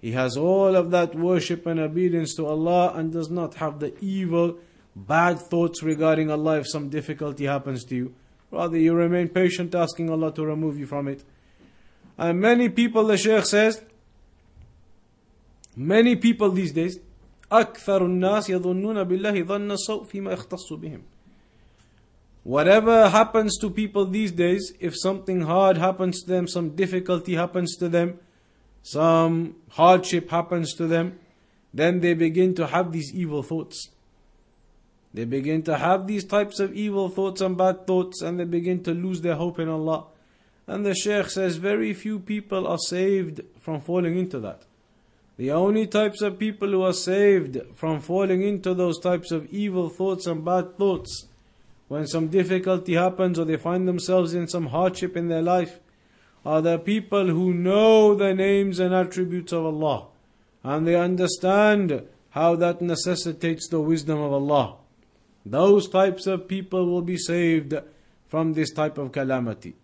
He 0.00 0.12
has 0.12 0.36
all 0.36 0.74
of 0.74 0.90
that 0.90 1.14
worship 1.14 1.64
and 1.64 1.78
obedience 1.78 2.34
to 2.34 2.46
Allah 2.46 2.92
and 2.96 3.12
does 3.12 3.30
not 3.30 3.54
have 3.54 3.78
the 3.78 3.96
evil, 4.00 4.58
bad 4.96 5.38
thoughts 5.38 5.82
regarding 5.84 6.28
Allah 6.28 6.58
if 6.58 6.68
some 6.68 6.88
difficulty 6.88 7.44
happens 7.44 7.84
to 7.84 7.94
you. 7.94 8.14
Rather, 8.53 8.77
you 8.77 8.93
remain 8.93 9.27
patient, 9.29 9.75
asking 9.75 10.09
Allah 10.09 10.33
to 10.33 10.45
remove 10.45 10.79
you 10.79 10.85
from 10.85 11.07
it. 11.07 11.23
And 12.17 12.39
many 12.39 12.69
people, 12.69 13.05
the 13.05 13.17
Shaykh 13.17 13.45
says, 13.45 13.81
many 15.75 16.15
people 16.15 16.51
these 16.51 16.71
days, 16.71 16.99
أكثر 17.51 18.05
الناس 18.05 18.49
يظنون 18.49 19.03
بالله 19.03 19.43
ظن 19.43 19.71
السوء 19.71 20.03
فيما 20.03 20.31
يختص 20.31 20.73
بهم 20.73 21.01
Whatever 22.43 23.09
happens 23.09 23.57
to 23.57 23.69
people 23.69 24.05
these 24.05 24.31
days, 24.31 24.73
if 24.79 24.97
something 24.97 25.41
hard 25.41 25.77
happens 25.77 26.23
to 26.23 26.29
them, 26.29 26.47
some 26.47 26.69
difficulty 26.69 27.35
happens 27.35 27.75
to 27.75 27.89
them, 27.89 28.17
some 28.81 29.55
hardship 29.71 30.29
happens 30.29 30.73
to 30.75 30.87
them, 30.87 31.19
then 31.73 31.99
they 31.99 32.13
begin 32.13 32.55
to 32.55 32.67
have 32.67 32.91
these 32.91 33.13
evil 33.13 33.43
thoughts. 33.43 33.89
They 35.14 35.24
begin 35.24 35.62
to 35.62 35.78
have 35.78 36.08
these 36.08 36.24
types 36.24 36.58
of 36.58 36.74
evil 36.74 37.08
thoughts 37.08 37.40
and 37.40 37.56
bad 37.56 37.86
thoughts, 37.86 38.20
and 38.20 38.38
they 38.38 38.44
begin 38.44 38.82
to 38.82 38.92
lose 38.92 39.20
their 39.20 39.36
hope 39.36 39.60
in 39.60 39.68
Allah. 39.68 40.06
And 40.66 40.84
the 40.84 40.94
Shaykh 40.94 41.30
says 41.30 41.56
very 41.56 41.94
few 41.94 42.18
people 42.18 42.66
are 42.66 42.78
saved 42.78 43.40
from 43.60 43.80
falling 43.80 44.18
into 44.18 44.40
that. 44.40 44.62
The 45.36 45.52
only 45.52 45.86
types 45.86 46.20
of 46.20 46.38
people 46.38 46.68
who 46.68 46.82
are 46.82 46.92
saved 46.92 47.60
from 47.74 48.00
falling 48.00 48.42
into 48.42 48.74
those 48.74 48.98
types 48.98 49.30
of 49.30 49.46
evil 49.52 49.88
thoughts 49.88 50.26
and 50.26 50.44
bad 50.44 50.76
thoughts 50.78 51.26
when 51.88 52.06
some 52.06 52.28
difficulty 52.28 52.94
happens 52.94 53.38
or 53.38 53.44
they 53.44 53.56
find 53.56 53.86
themselves 53.86 54.32
in 54.34 54.48
some 54.48 54.66
hardship 54.66 55.16
in 55.16 55.28
their 55.28 55.42
life 55.42 55.80
are 56.44 56.62
the 56.62 56.78
people 56.78 57.26
who 57.26 57.52
know 57.52 58.14
the 58.14 58.32
names 58.34 58.78
and 58.78 58.94
attributes 58.94 59.52
of 59.52 59.64
Allah 59.64 60.06
and 60.62 60.86
they 60.86 60.94
understand 60.94 62.06
how 62.30 62.56
that 62.56 62.80
necessitates 62.80 63.68
the 63.68 63.80
wisdom 63.80 64.18
of 64.20 64.32
Allah. 64.32 64.76
Those 65.46 65.88
types 65.88 66.26
of 66.26 66.48
people 66.48 66.86
will 66.86 67.02
be 67.02 67.16
saved 67.16 67.74
from 68.28 68.54
this 68.54 68.72
type 68.72 68.98
of 68.98 69.12
calamity. 69.12 69.74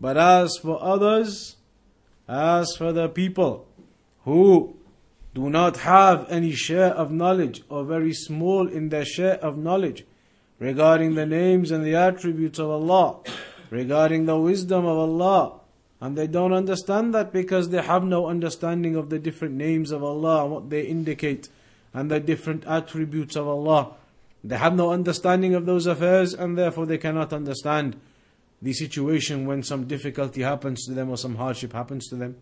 But 0.00 0.16
as 0.16 0.56
for 0.60 0.82
others, 0.82 1.56
as 2.26 2.74
for 2.76 2.92
the 2.92 3.08
people 3.08 3.66
who 4.24 4.76
do 5.34 5.48
not 5.48 5.78
have 5.78 6.26
any 6.30 6.52
share 6.52 6.92
of 6.94 7.10
knowledge 7.10 7.62
or 7.68 7.84
very 7.84 8.12
small 8.12 8.68
in 8.68 8.88
their 8.88 9.04
share 9.04 9.36
of 9.36 9.56
knowledge, 9.56 10.04
regarding 10.58 11.14
the 11.14 11.26
names 11.26 11.70
and 11.70 11.84
the 11.84 11.94
attributes 11.94 12.58
of 12.58 12.70
Allah, 12.70 13.18
regarding 13.70 14.26
the 14.26 14.38
wisdom 14.38 14.84
of 14.84 14.96
Allah. 14.96 15.58
And 16.00 16.16
they 16.16 16.26
don't 16.26 16.52
understand 16.52 17.14
that 17.14 17.32
because 17.32 17.70
they 17.70 17.82
have 17.82 18.04
no 18.04 18.26
understanding 18.26 18.96
of 18.96 19.10
the 19.10 19.18
different 19.18 19.54
names 19.54 19.90
of 19.90 20.02
Allah 20.02 20.44
and 20.44 20.52
what 20.52 20.70
they 20.70 20.82
indicate 20.82 21.48
and 21.92 22.10
the 22.10 22.20
different 22.20 22.64
attributes 22.66 23.36
of 23.36 23.46
Allah. 23.48 23.92
They 24.43 24.57
have 24.57 24.75
no 24.75 24.91
understanding 24.91 25.55
of 25.55 25.65
those 25.65 25.87
affairs 25.87 26.33
and 26.33 26.57
therefore 26.57 26.85
they 26.85 26.97
cannot 26.97 27.33
understand 27.33 27.99
the 28.61 28.73
situation 28.73 29.45
when 29.45 29.63
some 29.63 29.85
difficulty 29.85 30.41
happens 30.41 30.85
to 30.85 30.93
them 30.93 31.09
or 31.09 31.17
some 31.17 31.35
hardship 31.35 31.73
happens 31.73 32.07
to 32.07 32.15
them. 32.15 32.35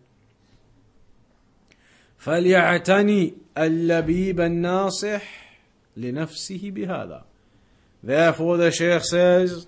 فليعتني 2.18 3.34
اللبيب 3.58 4.40
الناصح 4.40 5.22
لنفسه 5.96 6.70
بهذا 6.70 7.22
Therefore, 8.02 8.56
the 8.56 8.70
Shaykh 8.70 9.02
says 9.02 9.66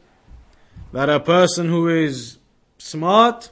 that 0.93 1.09
a 1.09 1.19
person 1.19 1.69
who 1.69 1.89
is 1.89 2.39
smart, 2.79 3.51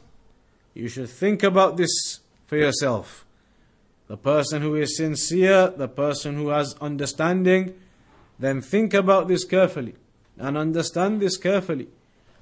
you 0.75 0.89
should 0.89 1.09
think 1.09 1.43
about 1.43 1.77
this 1.77 2.21
for 2.47 2.57
yourself. 2.57 3.25
The 4.07 4.17
person 4.17 4.63
who 4.63 4.77
is 4.77 4.97
sincere, 4.97 5.71
the 5.77 5.89
person 5.89 6.37
who 6.37 6.51
has 6.51 6.77
understanding, 6.81 7.75
then 8.42 8.60
think 8.60 8.94
about 8.94 9.28
this 9.28 9.46
carefully 9.46 9.94
and 10.38 10.58
understand 10.58 11.22
this 11.22 11.38
carefully 11.38 11.88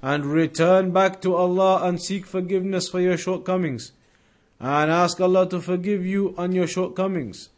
and 0.02 0.26
return 0.26 0.92
back 0.92 1.22
to 1.22 1.36
Allah 1.36 1.86
and 1.86 2.02
seek 2.02 2.26
forgiveness 2.26 2.88
for 2.88 3.02
your 3.02 3.18
shortcomings. 3.18 3.92
And 4.62 4.90
ask 4.92 5.20
Allah 5.20 5.48
to 5.50 5.60
forgive 5.62 6.06
you 6.06 6.34
on 6.38 6.54
your 6.54 6.68
shortcomings. 6.68 7.50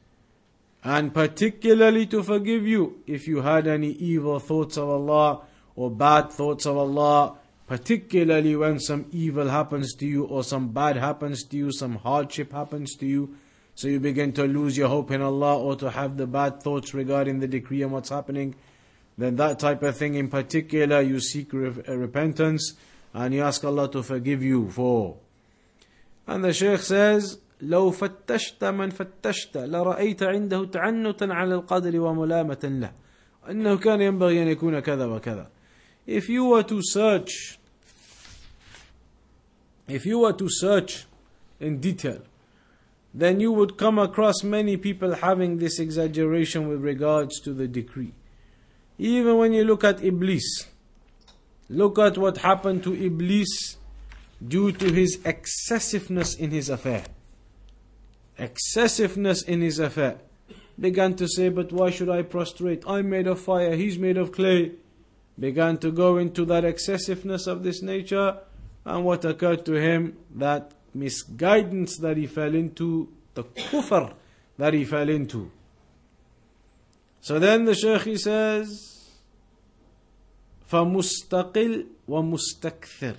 And 0.84 1.14
particularly 1.14 2.08
to 2.08 2.24
forgive 2.24 2.66
you 2.66 3.04
if 3.06 3.28
you 3.28 3.42
had 3.42 3.68
any 3.68 3.92
evil 3.92 4.40
thoughts 4.40 4.76
of 4.78 4.90
Allah 4.90 5.42
or 5.76 5.92
bad 5.92 6.32
thoughts 6.32 6.66
of 6.66 6.78
Allah, 6.78 7.38
particularly 7.68 8.56
when 8.56 8.80
some 8.80 9.06
evil 9.12 9.50
happens 9.50 9.94
to 9.96 10.08
you 10.08 10.26
or 10.26 10.44
some 10.44 10.70
bad 10.70 10.98
happens 10.98 11.44
to 11.44 11.58
you, 11.58 11.72
some 11.72 11.98
hardship 11.98 12.54
happens 12.54 12.96
to 12.96 13.06
you. 13.06 13.36
So 13.81 13.89
you 13.89 14.01
begin 14.01 14.33
to 14.33 14.45
lose 14.45 14.77
your 14.77 14.89
hope 14.89 15.11
in 15.11 15.21
Allah 15.21 15.59
or 15.59 15.77
to 15.77 15.91
have 15.91 16.17
the 16.17 16.27
bad 16.27 16.63
thoughts 16.63 16.95
regarding 16.95 17.41
the 17.41 17.49
decree 17.49 17.83
and 17.83 17.93
what's 17.93 18.09
happening. 18.09 18.55
Then 19.19 19.37
that 19.37 19.59
type 19.59 19.83
of 19.83 19.97
thing 19.97 20.15
in 20.15 20.29
particular, 20.29 21.01
you 21.01 21.21
seek 21.21 21.53
re- 21.53 21.69
repentance 21.87 22.73
and 23.13 23.35
you 23.35 23.43
ask 23.43 23.65
Allah 23.65 23.91
to 23.93 24.03
forgive 24.03 24.43
you 24.43 24.71
for. 24.71 25.17
And 26.27 26.45
the 26.45 26.53
Shaykh 26.53 26.81
says, 26.81 27.39
لو 27.63 27.91
فتشت 27.91 28.65
من 28.65 28.91
فتشت 28.91 29.57
لرأيت 29.57 30.23
عنده 30.23 30.65
تعنتا 30.65 31.25
على 31.25 31.55
القدر 31.55 32.01
وملامة 32.01 32.59
له 32.65 32.93
أنه 33.51 33.77
كان 33.77 34.01
ينبغي 34.01 34.43
أن 34.43 34.49
يكون 34.49 34.81
كذا 34.81 35.07
وكذا 35.07 35.49
If 36.07 36.29
you 36.29 36.45
were 36.45 36.63
to 36.63 36.81
search 36.83 37.59
if 39.89 40.05
you 40.05 40.19
were 40.19 40.33
to 40.33 40.49
search 40.49 41.07
in 41.61 41.81
detail 41.81 42.21
then 43.14 43.40
you 43.40 43.52
would 43.52 43.78
come 43.78 44.00
across 44.00 44.44
many 44.44 44.78
people 44.78 45.16
having 45.16 45.58
this 45.58 45.80
exaggeration 45.80 46.68
with 46.68 46.82
regards 46.82 47.40
to 47.42 47.54
the 47.54 47.68
decree. 47.68 48.14
Even 48.98 49.38
when 49.38 49.54
you 49.54 49.64
look 49.66 49.84
at 49.84 50.04
Iblis, 50.04 50.68
look 51.70 52.00
at 52.00 52.18
what 52.18 52.38
happened 52.38 52.84
to 52.84 52.94
Iblis 52.94 53.78
due 54.46 54.72
to 54.72 54.92
his 54.92 55.20
excessiveness 55.26 56.36
in 56.36 56.52
his 56.52 56.70
affair 56.70 57.04
excessiveness 58.42 59.44
in 59.44 59.62
his 59.62 59.80
affair, 59.80 60.18
began 60.80 61.14
to 61.16 61.28
say, 61.28 61.50
But 61.50 61.72
why 61.72 61.92
should 61.92 62.10
I 62.10 62.24
prostrate? 62.24 62.84
I'm 62.88 63.10
made 63.10 63.28
of 63.28 63.40
fire, 63.40 63.76
he's 63.76 63.98
made 63.98 64.18
of 64.18 64.32
clay. 64.32 64.74
Began 65.40 65.78
to 65.78 65.92
go 65.92 66.18
into 66.18 66.44
that 66.46 66.66
excessiveness 66.66 67.48
of 67.48 67.64
this 67.64 67.82
nature, 67.82 68.38
and 68.84 69.06
what 69.06 69.24
occurred 69.24 69.66
to 69.66 69.74
him, 69.74 70.18
that 70.36 70.74
misguidance 70.95 71.99
that 71.99 72.17
he 72.17 72.27
fell 72.27 72.55
into, 72.55 73.09
the 73.35 73.45
kufr 73.45 74.15
that 74.59 74.75
he 74.75 74.85
fell 74.85 75.09
into. 75.09 75.51
So 77.21 77.39
then 77.39 77.65
the 77.65 77.75
Shaykh 77.75 78.03
he 78.03 78.17
says, 78.17 78.69
فَمُسْتَقِل 80.71 81.87
وَمُسْتَكْثِرْ 82.09 83.17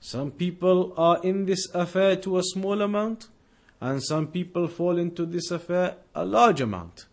Some 0.00 0.30
people 0.32 0.94
are 0.96 1.20
in 1.22 1.46
this 1.46 1.68
affair 1.74 2.16
to 2.16 2.38
a 2.38 2.42
small 2.42 2.82
amount, 2.82 3.28
And 3.80 4.02
some 4.02 4.28
people 4.28 4.66
fall 4.66 4.96
into 4.96 5.26
this 5.26 5.50
affair 5.50 5.96
a 6.14 6.24
large 6.24 6.62
amount. 6.62 7.06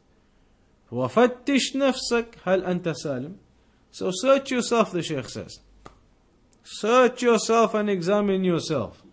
وفتش 0.91 1.75
نفسك 1.75 2.37
هل 2.43 2.63
أنت 2.63 2.89
سالم 2.89 3.35
So 3.91 4.09
search 4.13 4.51
yourself, 4.51 4.91
the 4.91 5.01
Shaykh 5.01 5.27
says. 5.27 5.59
Search 6.63 7.23
yourself 7.23 7.73
and 7.73 7.89
examine 7.89 8.45
yourself. 8.45 9.03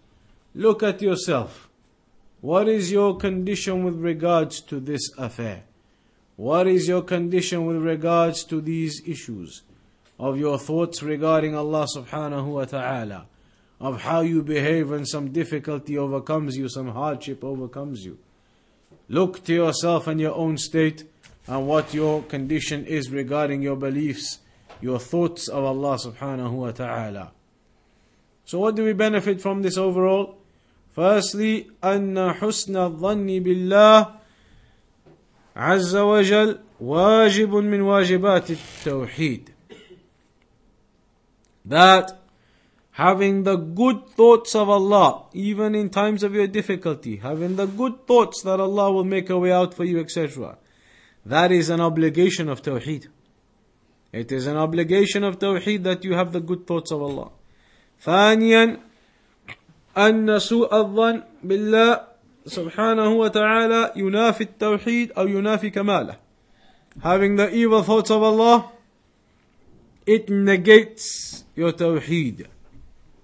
Look 0.56 0.84
at 0.84 1.02
yourself. 1.02 1.70
What 2.42 2.68
is 2.68 2.92
your 2.92 3.18
condition 3.18 3.84
with 3.84 3.96
regards 3.96 4.62
to 4.62 4.80
this 4.80 5.10
affair? 5.18 5.64
What 6.36 6.68
is 6.68 6.88
your 6.88 7.02
condition 7.02 7.66
with 7.66 7.78
regards 7.78 8.44
to 8.46 8.62
these 8.62 9.02
issues? 9.08 9.64
Of 10.20 10.38
your 10.38 10.60
thoughts 10.60 11.02
regarding 11.02 11.56
Allah 11.56 11.88
subhanahu 11.96 12.46
wa 12.46 12.66
ta'ala. 12.66 13.26
Of 13.80 14.02
how 14.02 14.22
you 14.22 14.44
behave 14.44 14.92
when 14.92 15.06
some 15.06 15.32
difficulty 15.32 15.98
overcomes 15.98 16.56
you, 16.56 16.70
some 16.70 16.90
hardship 16.90 17.44
overcomes 17.44 18.06
you. 18.06 18.20
Look 19.10 19.44
to 19.46 19.54
yourself 19.54 20.08
and 20.08 20.20
your 20.20 20.36
own 20.36 20.58
state 20.58 21.06
and 21.48 21.68
what 21.68 21.94
your 21.94 22.24
condition 22.24 22.86
is 22.86 23.10
regarding 23.10 23.62
your 23.62 23.76
beliefs, 23.76 24.40
your 24.82 25.00
thoughts 25.00 25.48
of 25.48 25.64
Allah 25.64 25.98
subhanahu 25.98 26.52
wa 26.52 26.72
ta'ala. 26.72 27.32
So 28.46 28.60
what 28.60 28.76
do 28.76 28.84
we 28.84 28.94
benefit 28.94 29.42
from 29.42 29.62
this 29.62 29.78
overall? 29.78 30.38
Firstly, 30.93 31.71
أن 31.85 32.33
حسن 32.33 32.77
الظن 32.77 33.27
بالله 33.43 34.15
عز 35.57 35.97
وجل 35.97 36.59
واجب 36.81 37.55
من 37.55 37.81
واجبات 37.81 38.51
التوحيد. 38.51 39.49
That 41.65 42.19
having 42.93 43.45
the 43.45 43.57
good 43.57 44.09
thoughts 44.09 44.55
of 44.57 44.69
Allah, 44.69 45.27
even 45.33 45.75
in 45.75 45.89
times 45.91 46.25
of 46.25 46.35
your 46.35 46.49
difficulty, 46.49 47.17
having 47.17 47.55
the 47.57 47.67
good 47.67 48.07
thoughts 48.07 48.43
that 48.43 48.59
Allah 48.59 48.91
will 48.91 49.05
make 49.05 49.31
a 49.31 49.39
way 49.39 49.53
out 49.53 49.75
for 49.75 49.85
you, 49.85 50.01
etc. 50.01 50.59
That 51.25 51.53
is 51.53 51.71
an 51.71 51.81
obligation 51.81 52.49
of 52.49 52.63
Tawheed. 52.63 53.07
It 54.13 54.33
is 54.33 54.47
an 54.47 54.57
obligation 54.57 55.23
of 55.23 55.39
Tawheed 55.39 55.85
that 55.85 56.03
you 56.05 56.15
have 56.15 56.33
the 56.33 56.41
good 56.41 56.67
thoughts 56.67 56.91
of 56.91 57.03
Allah. 57.03 57.31
ثانيا 58.05 58.81
أن 59.97 60.39
سوء 60.39 60.77
الظن 60.77 61.23
بالله 61.45 62.01
سبحانه 62.47 63.09
وتعالى 63.09 63.93
ينافي 63.97 64.41
التوحيد 64.41 65.13
أو 65.13 65.27
ينافي 65.27 65.71
كماله. 65.71 66.17
Having 67.03 67.37
the 67.37 67.55
evil 67.55 67.83
thoughts 67.83 68.11
of 68.11 68.23
Allah, 68.23 68.71
it 70.07 70.29
negates 70.29 71.45
your 71.55 71.73
Tawheed. 71.73 72.47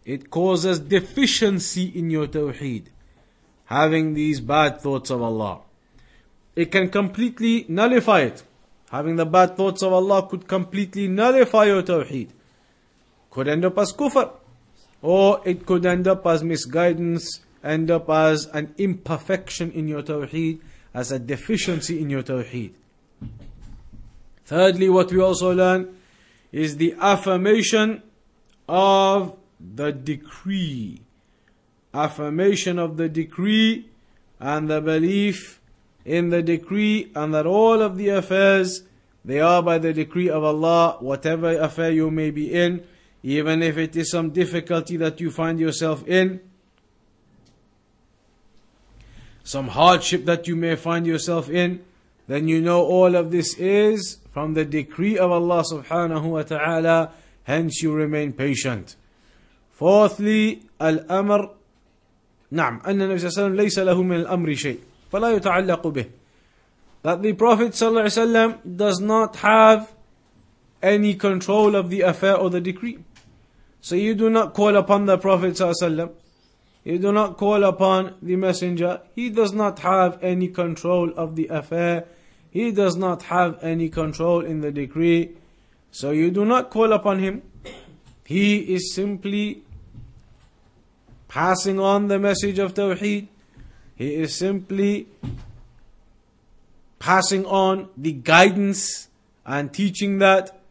It 0.05 0.31
causes 0.31 0.79
deficiency 0.81 1.87
in 1.87 2.11
your 2.11 2.27
Tawheed. 2.27 2.85
Having 3.67 4.15
these 4.15 4.41
bad 4.41 4.81
thoughts 4.81 5.11
of 5.11 5.23
Allah 5.23 5.61
it 6.57 6.71
can 6.71 6.89
completely 6.89 7.67
nullify 7.69 8.21
it. 8.21 8.43
Having 8.91 9.17
the 9.17 9.27
bad 9.27 9.57
thoughts 9.57 9.83
of 9.83 9.93
Allah 9.93 10.27
could 10.29 10.47
completely 10.47 11.09
nullify 11.09 11.65
your 11.65 11.83
tawheed. 11.83 12.29
Could 13.31 13.49
end 13.49 13.65
up 13.65 13.77
as 13.79 13.93
kufr. 13.93 14.31
Or 15.02 15.42
it 15.46 15.66
could 15.66 15.86
end 15.86 16.08
up 16.08 16.26
as 16.28 16.44
misguidance, 16.44 17.42
end 17.64 17.90
up 17.90 18.10
as 18.10 18.48
an 18.48 18.74
imperfection 18.78 19.72
in 19.72 19.88
your 19.88 20.02
tawheed, 20.02 20.60
as 20.94 21.12
a 21.12 21.20
deficiency 21.20 22.02
in 22.02 22.10
your 22.10 22.24
tawheed. 22.24 22.74
Thirdly, 24.46 24.90
what 24.90 25.12
we 25.12 25.22
also 25.22 25.54
learn 25.54 25.96
is 26.52 26.78
the 26.78 26.96
affirmation 27.00 28.02
of 28.68 29.38
the 29.60 29.92
decree. 29.92 31.02
Affirmation 31.94 32.80
of 32.80 32.98
the 32.98 33.10
decree 33.10 33.88
and 34.40 34.70
the 34.70 34.82
belief 34.82 35.60
in 36.06 36.30
the 36.30 36.42
decree 36.42 37.12
and 37.16 37.34
that 37.34 37.46
all 37.46 37.82
of 37.82 37.98
the 37.98 38.10
affairs 38.10 38.84
they 39.24 39.40
are 39.40 39.62
by 39.62 39.78
the 39.78 39.94
decree 39.94 40.30
of 40.30 40.44
Allah, 40.44 40.98
whatever 41.00 41.60
affair 41.60 41.92
you 41.92 42.10
may 42.10 42.32
be 42.32 42.54
in, 42.54 42.84
even 43.23 43.63
if 43.63 43.79
it 43.79 43.97
is 43.97 44.11
some 44.11 44.31
difficulty 44.31 44.97
that 44.99 45.21
you 45.21 45.31
find 45.31 45.59
yourself 45.59 46.07
in, 46.07 46.41
some 49.43 49.69
hardship 49.69 50.25
that 50.25 50.47
you 50.49 50.57
may 50.57 50.77
find 50.77 51.07
yourself 51.07 51.49
in, 51.51 51.85
then 52.27 52.49
you 52.49 52.61
know 52.61 52.83
all 52.83 53.15
of 53.15 53.31
this 53.31 53.55
is 53.59 54.19
from 54.33 54.55
the 54.55 54.65
decree 54.65 55.19
of 55.19 55.31
Allah 55.31 55.63
subhanahu 55.71 56.25
wa 56.25 56.43
ta'ala, 56.43 57.13
hence 57.45 57.83
you 57.83 57.93
remain 57.93 58.33
patient. 58.33 58.97
Fourthly, 59.71 60.63
al-amr, 60.81 61.51
نعم 62.53 62.81
أن 62.87 63.03
النبي 63.03 63.19
صلى 63.19 63.29
الله 63.29 63.35
عليه 63.35 63.43
وسلم 63.43 63.57
ليس 63.57 63.79
له 63.79 64.03
من 64.03 64.17
الأمر 64.17 64.55
شيء 64.55 64.79
فلا 65.13 65.31
يتعلق 65.37 65.87
به 65.87 66.05
that 67.05 67.21
the 67.23 67.35
Prophet 67.35 67.73
ﷺ 67.73 68.77
does 68.77 68.99
not 68.99 69.37
have 69.37 69.93
any 70.83 71.15
control 71.15 71.77
of 71.77 71.91
the 71.91 72.01
affair 72.01 72.35
or 72.35 72.49
the 72.49 72.63
decree. 72.63 72.99
So 73.82 73.96
you 73.96 74.16
do 74.16 74.30
not 74.30 74.54
call 74.54 74.76
upon 74.76 75.06
the 75.06 75.18
Prophet 75.18 75.54
ﷺ. 75.54 76.12
You 76.84 77.00
do 77.00 77.12
not 77.12 77.38
call 77.38 77.64
upon 77.64 78.16
the 78.22 78.36
Messenger. 78.36 79.02
He 79.16 79.30
does 79.30 79.54
not 79.54 79.80
have 79.80 80.22
any 80.24 80.48
control 80.48 81.12
of 81.16 81.36
the 81.36 81.48
affair. 81.48 82.06
He 82.50 82.72
does 82.72 82.96
not 82.96 83.24
have 83.24 83.58
any 83.64 83.90
control 83.90 84.46
in 84.46 84.62
the 84.62 84.72
decree. 84.72 85.32
So 85.92 86.12
you 86.12 86.32
do 86.32 86.46
not 86.46 86.70
call 86.70 86.94
upon 86.94 87.20
him. 87.20 87.42
He 88.26 88.74
is 88.76 88.94
simply 88.94 89.64
passing 91.28 91.80
on 91.80 92.08
the 92.08 92.20
message 92.20 92.60
of 92.60 92.74
Tawheed 92.74 93.28
he 94.00 94.16
is 94.16 94.34
simply 94.34 95.08
passing 97.00 97.46
on 97.46 97.90
the 97.98 98.14
guidance 98.14 99.10
and 99.46 99.74
teaching 99.74 100.20
that. 100.20 100.62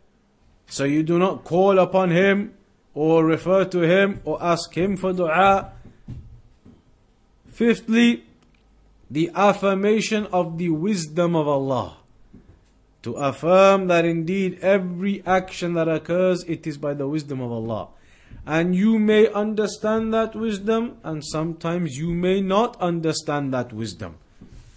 So 0.66 0.84
you 0.84 1.02
do 1.02 1.18
not 1.18 1.44
call 1.44 1.78
upon 1.78 2.10
him 2.10 2.54
or 2.98 3.24
refer 3.24 3.64
to 3.64 3.82
him 3.82 4.20
or 4.24 4.42
ask 4.42 4.76
him 4.76 4.96
for 4.96 5.12
dua. 5.12 5.70
Fifthly, 7.52 8.24
the 9.08 9.30
affirmation 9.36 10.26
of 10.32 10.58
the 10.58 10.70
wisdom 10.70 11.36
of 11.36 11.46
Allah. 11.46 11.98
To 13.02 13.14
affirm 13.14 13.86
that 13.86 14.04
indeed 14.04 14.58
every 14.62 15.22
action 15.24 15.74
that 15.74 15.86
occurs, 15.86 16.42
it 16.48 16.66
is 16.66 16.76
by 16.76 16.92
the 16.92 17.06
wisdom 17.06 17.40
of 17.40 17.52
Allah. 17.52 17.86
And 18.44 18.74
you 18.74 18.98
may 18.98 19.28
understand 19.28 20.12
that 20.14 20.34
wisdom, 20.34 20.98
and 21.04 21.24
sometimes 21.24 21.96
you 21.98 22.08
may 22.08 22.40
not 22.40 22.76
understand 22.80 23.54
that 23.54 23.72
wisdom. 23.72 24.16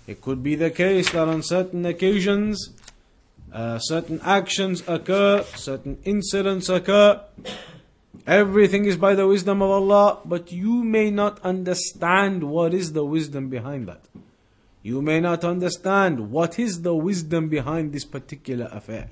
It 0.05 0.21
could 0.21 0.43
be 0.43 0.53
the 0.53 0.69
case 0.69 1.09
that 1.13 1.27
on 1.27 1.41
certain 1.41 1.87
occasions, 1.87 2.69
uh, 3.51 3.79
certain 3.79 4.21
actions 4.23 4.83
occur, 4.87 5.43
certain 5.55 5.97
incidents 6.03 6.69
occur. 6.69 7.19
Everything 8.31 8.85
is 8.85 8.95
by 8.95 9.13
the 9.13 9.27
wisdom 9.27 9.61
of 9.61 9.69
Allah, 9.69 10.19
but 10.23 10.53
you 10.53 10.85
may 10.85 11.11
not 11.11 11.41
understand 11.41 12.45
what 12.45 12.73
is 12.73 12.93
the 12.93 13.03
wisdom 13.03 13.49
behind 13.49 13.89
that. 13.89 14.05
You 14.81 15.01
may 15.01 15.19
not 15.19 15.43
understand 15.43 16.31
what 16.31 16.57
is 16.57 16.83
the 16.83 16.95
wisdom 16.95 17.49
behind 17.49 17.91
this 17.91 18.05
particular 18.05 18.69
affair. 18.71 19.09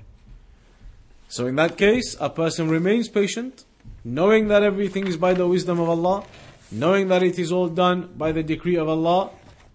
So, 1.28 1.46
in 1.46 1.56
that 1.56 1.76
case, 1.76 2.16
a 2.18 2.30
person 2.30 2.70
remains 2.70 3.10
patient 3.10 3.66
knowing 4.04 4.48
that 4.48 4.62
everything 4.62 5.06
is 5.06 5.18
by 5.18 5.34
the 5.34 5.46
wisdom 5.46 5.78
of 5.78 5.90
Allah, 5.90 6.24
knowing 6.70 7.08
that 7.08 7.22
it 7.22 7.38
is 7.38 7.52
all 7.52 7.68
done 7.68 8.08
by 8.16 8.32
the 8.32 8.42
decree 8.42 8.76
of 8.76 8.88
Allah, 8.88 9.32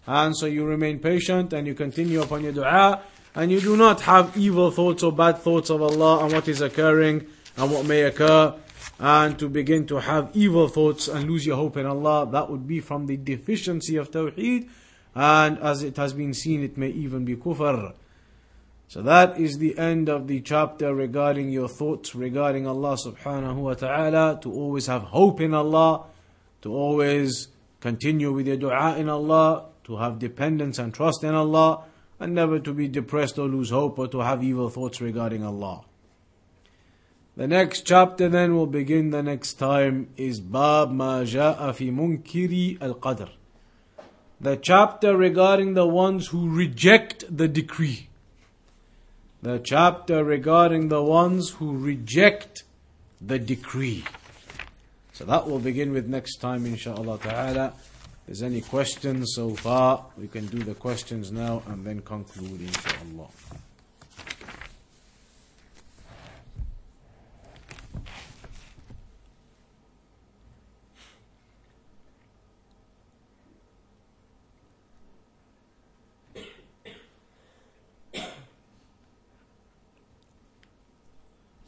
and 0.08 0.36
so 0.36 0.48
you 0.48 0.66
remain 0.66 0.98
patient 0.98 1.54
and 1.54 1.68
you 1.68 1.76
continue 1.76 2.20
upon 2.20 2.42
your 2.42 2.52
dua, 2.52 3.00
and 3.36 3.52
you 3.52 3.62
do 3.62 3.78
not 3.78 4.02
have 4.02 4.36
evil 4.36 4.72
thoughts 4.72 5.04
or 5.04 5.12
bad 5.12 5.38
thoughts 5.38 5.70
of 5.70 5.84
Allah 5.84 6.24
and 6.24 6.34
what 6.34 6.48
is 6.48 6.62
occurring 6.62 7.28
and 7.58 7.72
what 7.72 7.86
may 7.86 8.02
occur, 8.02 8.56
and 9.00 9.38
to 9.40 9.50
begin 9.50 9.86
to 9.88 10.00
have 10.00 10.32
evil 10.34 10.68
thoughts 10.68 11.08
and 11.08 11.30
lose 11.30 11.46
your 11.46 11.58
hope 11.58 11.78
in 11.78 11.86
Allah, 11.86 12.30
that 12.32 12.50
would 12.50 12.68
be 12.68 12.80
from 12.80 13.08
the 13.08 13.18
deficiency 13.18 13.98
of 13.98 14.12
Tawheed, 14.12 14.70
and 15.14 15.60
as 15.60 15.84
it 15.84 15.98
has 15.98 16.14
been 16.14 16.34
seen, 16.34 16.64
it 16.64 16.78
may 16.78 16.90
even 16.90 17.26
be 17.26 17.36
kufr. 17.36 17.94
So 18.88 19.02
that 19.02 19.40
is 19.40 19.58
the 19.58 19.78
end 19.78 20.10
of 20.10 20.28
the 20.28 20.42
chapter 20.42 20.94
regarding 20.94 21.50
your 21.50 21.68
thoughts 21.68 22.14
regarding 22.14 22.68
Allah 22.68 22.96
subhanahu 22.96 23.56
wa 23.56 23.74
ta'ala, 23.74 24.40
to 24.42 24.52
always 24.52 24.88
have 24.88 25.04
hope 25.04 25.42
in 25.42 25.54
Allah, 25.54 26.06
to 26.62 26.74
always 26.74 27.50
continue 27.80 28.32
with 28.32 28.48
your 28.48 28.58
dua 28.58 28.96
in 28.98 29.10
Allah, 29.10 29.66
to 29.86 29.98
have 29.98 30.20
dependence 30.20 30.80
and 30.80 30.94
trust 30.94 31.24
in 31.24 31.34
Allah, 31.34 31.84
and 32.20 32.34
never 32.34 32.60
to 32.60 32.74
be 32.74 32.88
depressed 32.88 33.38
or 33.38 33.48
lose 33.48 33.72
hope 33.72 34.00
or 34.00 34.08
to 34.08 34.20
have 34.20 34.44
evil 34.44 34.70
thoughts 34.70 35.02
regarding 35.02 35.44
Allah. 35.44 35.84
The 37.38 37.48
next 37.48 37.82
chapter 37.82 38.30
then 38.30 38.56
will 38.56 38.68
begin 38.68 39.10
the 39.10 39.22
next 39.22 39.54
time 39.54 40.10
is 40.16 40.40
Bab 40.40 40.92
Ma 40.92 41.22
Ja'a 41.22 41.76
Fi 41.76 41.90
Munkiri 41.90 42.82
Al 42.82 42.96
Qadr. 42.96 43.30
The 44.40 44.56
chapter 44.58 45.18
regarding 45.18 45.74
the 45.74 45.86
ones 45.88 46.28
who 46.28 46.50
reject 46.50 47.26
the 47.36 47.48
decree 47.48 48.10
the 49.46 49.60
chapter 49.60 50.24
regarding 50.24 50.90
the 50.90 51.04
ones 51.04 51.52
who 51.52 51.78
reject 51.78 52.64
the 53.22 53.38
decree. 53.38 54.04
So 55.14 55.24
that 55.26 55.48
will 55.48 55.60
begin 55.60 55.94
with 55.94 56.08
next 56.08 56.38
time, 56.38 56.66
inshallah 56.66 57.20
ta'ala. 57.20 57.74
there's 58.26 58.42
any 58.42 58.62
questions 58.62 59.34
so 59.36 59.52
far, 59.52 60.08
we 60.18 60.28
can 60.28 60.48
do 60.48 60.64
the 60.64 60.74
questions 60.74 61.32
now 61.32 61.62
and 61.68 61.86
then 61.86 62.02
conclude, 62.02 62.60
inshallah. 62.60 63.30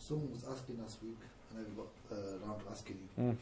Someone 0.07 0.31
was 0.31 0.45
asking 0.49 0.76
last 0.87 1.03
week, 1.03 1.19
and 1.49 1.65
I 1.65 1.69
got 1.75 1.91
uh, 2.17 2.45
around 2.45 2.59
to 2.59 2.65
asking 2.71 2.97
you 3.03 3.23
Mm. 3.23 3.35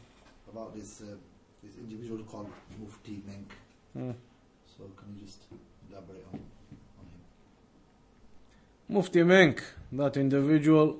about 0.52 0.74
this 0.74 1.00
uh, 1.00 1.14
this 1.62 1.76
individual 1.78 2.24
called 2.24 2.50
Mufti 2.80 3.22
Menk. 3.26 3.48
Mm. 3.96 4.14
So 4.76 4.84
can 4.96 5.14
you 5.14 5.24
just 5.26 5.42
elaborate 5.88 6.24
on 6.32 6.40
on 7.00 7.06
him? 7.12 7.22
Mufti 8.88 9.22
Menk, 9.22 9.62
that 9.92 10.16
individual, 10.16 10.96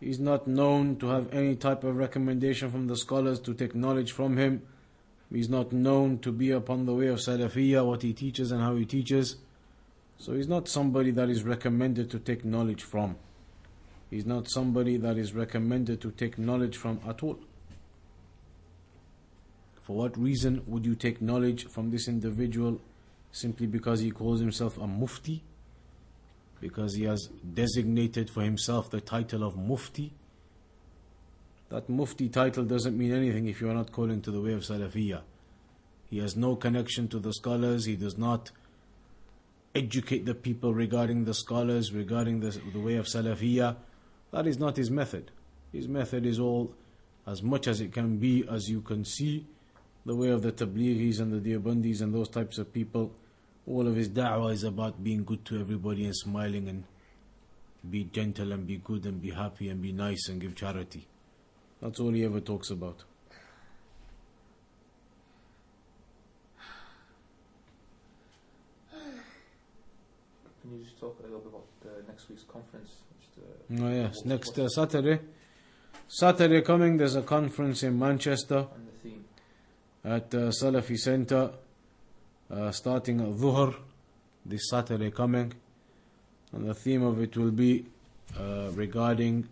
is 0.00 0.20
not 0.20 0.46
known 0.46 0.94
to 0.96 1.06
have 1.08 1.32
any 1.32 1.56
type 1.56 1.82
of 1.82 1.96
recommendation 1.96 2.70
from 2.70 2.86
the 2.86 2.96
scholars 2.96 3.40
to 3.40 3.52
take 3.52 3.74
knowledge 3.74 4.12
from 4.12 4.36
him. 4.36 4.62
He's 5.32 5.48
not 5.48 5.72
known 5.72 6.18
to 6.18 6.30
be 6.30 6.50
upon 6.50 6.86
the 6.86 6.94
way 6.94 7.08
of 7.08 7.18
Salafiyah, 7.18 7.84
what 7.84 8.02
he 8.02 8.12
teaches 8.12 8.52
and 8.52 8.60
how 8.60 8.76
he 8.76 8.84
teaches. 8.84 9.36
So 10.18 10.34
he's 10.34 10.48
not 10.48 10.68
somebody 10.68 11.10
that 11.12 11.28
is 11.30 11.42
recommended 11.42 12.10
to 12.10 12.18
take 12.20 12.44
knowledge 12.44 12.82
from. 12.82 13.16
He's 14.12 14.26
not 14.26 14.50
somebody 14.50 14.98
that 14.98 15.16
is 15.16 15.32
recommended 15.32 16.02
to 16.02 16.10
take 16.10 16.36
knowledge 16.36 16.76
from 16.76 17.00
at 17.08 17.22
all. 17.22 17.38
For 19.80 19.96
what 19.96 20.18
reason 20.18 20.62
would 20.66 20.84
you 20.84 20.94
take 20.94 21.22
knowledge 21.22 21.66
from 21.68 21.90
this 21.90 22.08
individual 22.08 22.78
simply 23.32 23.66
because 23.66 24.00
he 24.00 24.10
calls 24.10 24.38
himself 24.40 24.76
a 24.76 24.86
mufti? 24.86 25.42
Because 26.60 26.94
he 26.94 27.04
has 27.04 27.30
designated 27.54 28.28
for 28.28 28.42
himself 28.42 28.90
the 28.90 29.00
title 29.00 29.42
of 29.42 29.56
mufti? 29.56 30.12
That 31.70 31.88
mufti 31.88 32.28
title 32.28 32.64
doesn't 32.64 32.98
mean 32.98 33.14
anything 33.14 33.46
if 33.48 33.62
you 33.62 33.70
are 33.70 33.74
not 33.74 33.92
calling 33.92 34.20
to 34.20 34.30
the 34.30 34.42
way 34.42 34.52
of 34.52 34.60
Salafiyah. 34.60 35.22
He 36.10 36.18
has 36.18 36.36
no 36.36 36.54
connection 36.54 37.08
to 37.08 37.18
the 37.18 37.32
scholars, 37.32 37.86
he 37.86 37.96
does 37.96 38.18
not 38.18 38.50
educate 39.74 40.26
the 40.26 40.34
people 40.34 40.74
regarding 40.74 41.24
the 41.24 41.32
scholars, 41.32 41.94
regarding 41.94 42.40
the, 42.40 42.50
the 42.74 42.78
way 42.78 42.96
of 42.96 43.06
Salafiyah. 43.06 43.76
That 44.32 44.46
is 44.46 44.58
not 44.58 44.76
his 44.76 44.90
method. 44.90 45.30
His 45.72 45.86
method 45.86 46.26
is 46.26 46.40
all 46.40 46.74
as 47.26 47.42
much 47.42 47.68
as 47.68 47.80
it 47.80 47.92
can 47.92 48.16
be, 48.16 48.44
as 48.50 48.68
you 48.68 48.80
can 48.80 49.04
see, 49.04 49.46
the 50.04 50.16
way 50.16 50.30
of 50.30 50.42
the 50.42 50.50
Tablighis 50.50 51.20
and 51.20 51.32
the 51.32 51.38
Deobandis 51.50 52.00
and 52.00 52.12
those 52.12 52.28
types 52.28 52.58
of 52.58 52.72
people. 52.72 53.12
All 53.66 53.86
of 53.86 53.94
his 53.94 54.08
da'wah 54.08 54.52
is 54.52 54.64
about 54.64 55.04
being 55.04 55.22
good 55.22 55.44
to 55.44 55.60
everybody 55.60 56.04
and 56.04 56.16
smiling 56.16 56.68
and 56.68 56.84
be 57.88 58.04
gentle 58.04 58.52
and 58.52 58.66
be 58.66 58.78
good 58.78 59.06
and 59.06 59.20
be 59.22 59.30
happy 59.30 59.68
and 59.68 59.80
be 59.80 59.92
nice 59.92 60.28
and 60.28 60.40
give 60.40 60.56
charity. 60.56 61.06
That's 61.80 62.00
all 62.00 62.10
he 62.12 62.24
ever 62.24 62.40
talks 62.40 62.70
about. 62.70 63.04
Can 68.90 70.78
you 70.78 70.84
just 70.84 70.98
talk 70.98 71.18
a 71.20 71.22
little 71.24 71.40
bit 71.40 71.48
about 71.48 71.66
uh, 71.84 72.02
next 72.08 72.28
week's 72.28 72.44
conference? 72.44 72.90
Uh, 73.38 73.84
Oh, 73.84 73.88
yes, 73.90 74.24
next 74.24 74.58
uh, 74.58 74.68
Saturday. 74.68 75.20
Saturday 76.08 76.60
coming, 76.60 76.98
there's 76.98 77.16
a 77.16 77.22
conference 77.22 77.82
in 77.82 77.98
Manchester 77.98 78.66
And 78.74 78.86
the 78.86 79.08
theme. 79.08 79.24
at 80.04 80.34
uh, 80.34 80.50
Salafi 80.50 80.98
Center 80.98 81.50
uh, 82.50 82.70
starting 82.70 83.20
at 83.20 83.28
Dhuhr 83.28 83.74
this 84.44 84.68
Saturday 84.68 85.10
coming. 85.10 85.54
And 86.52 86.68
the 86.68 86.74
theme 86.74 87.02
of 87.02 87.18
it 87.22 87.34
will 87.36 87.50
be 87.50 87.86
uh, 88.38 88.70
regarding 88.74 89.48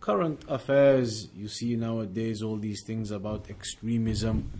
current 0.00 0.42
affairs. 0.48 1.28
You 1.36 1.46
see 1.46 1.76
nowadays 1.76 2.42
all 2.42 2.56
these 2.56 2.82
things 2.84 3.12
about 3.12 3.48
extremism 3.48 4.50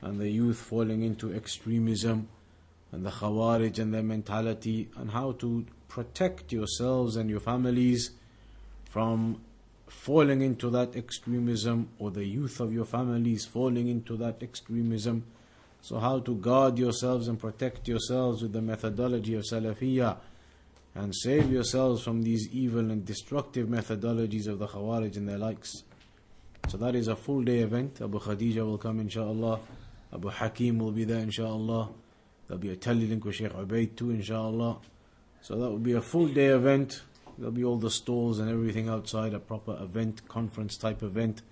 and 0.00 0.18
the 0.18 0.30
youth 0.30 0.56
falling 0.58 1.02
into 1.02 1.34
extremism 1.34 2.28
and 2.92 3.04
the 3.04 3.10
Khawarij 3.10 3.78
and 3.78 3.92
their 3.92 4.02
mentality 4.02 4.88
and 4.96 5.10
how 5.10 5.32
to 5.32 5.66
protect 5.88 6.52
yourselves 6.52 7.16
and 7.16 7.28
your 7.28 7.40
families 7.40 8.10
from 8.84 9.40
falling 9.88 10.40
into 10.40 10.70
that 10.70 10.96
extremism 10.96 11.88
or 11.98 12.10
the 12.10 12.24
youth 12.24 12.60
of 12.60 12.72
your 12.72 12.84
families 12.84 13.44
falling 13.44 13.88
into 13.88 14.16
that 14.16 14.42
extremism. 14.42 15.24
So, 15.82 15.98
how 15.98 16.18
to 16.20 16.34
guard 16.34 16.78
yourselves 16.78 17.28
and 17.28 17.38
protect 17.38 17.86
yourselves 17.86 18.42
with 18.42 18.52
the 18.52 18.62
methodology 18.62 19.34
of 19.34 19.44
Salafiyah 19.44 20.16
and 20.94 21.14
save 21.14 21.52
yourselves 21.52 22.02
from 22.02 22.22
these 22.22 22.48
evil 22.52 22.90
and 22.90 23.04
destructive 23.04 23.68
methodologies 23.68 24.48
of 24.48 24.58
the 24.58 24.66
Khawarij 24.66 25.16
and 25.16 25.28
their 25.28 25.38
likes. 25.38 25.82
So, 26.68 26.76
that 26.78 26.96
is 26.96 27.06
a 27.06 27.14
full 27.14 27.42
day 27.42 27.60
event. 27.60 28.00
Abu 28.02 28.18
Khadija 28.18 28.66
will 28.66 28.78
come, 28.78 29.00
inshallah. 29.00 29.60
Abu 30.12 30.28
Hakim 30.28 30.78
will 30.78 30.92
be 30.92 31.04
there, 31.04 31.20
inshallah. 31.20 31.90
There'll 32.46 32.60
be 32.60 32.70
a 32.70 32.76
telelink 32.76 33.24
with 33.24 33.36
Sheikh 33.36 33.52
Ubaid 33.52 33.96
too, 33.96 34.10
inshallah. 34.10 34.78
So, 35.40 35.56
that 35.56 35.70
will 35.70 35.78
be 35.78 35.92
a 35.92 36.02
full 36.02 36.28
day 36.28 36.46
event. 36.46 37.02
There'll 37.38 37.52
be 37.52 37.64
all 37.64 37.76
the 37.76 37.90
stalls 37.90 38.38
and 38.38 38.50
everything 38.50 38.88
outside, 38.88 39.34
a 39.34 39.38
proper 39.38 39.76
event, 39.80 40.26
conference 40.26 40.76
type 40.78 41.02
event. 41.02 41.42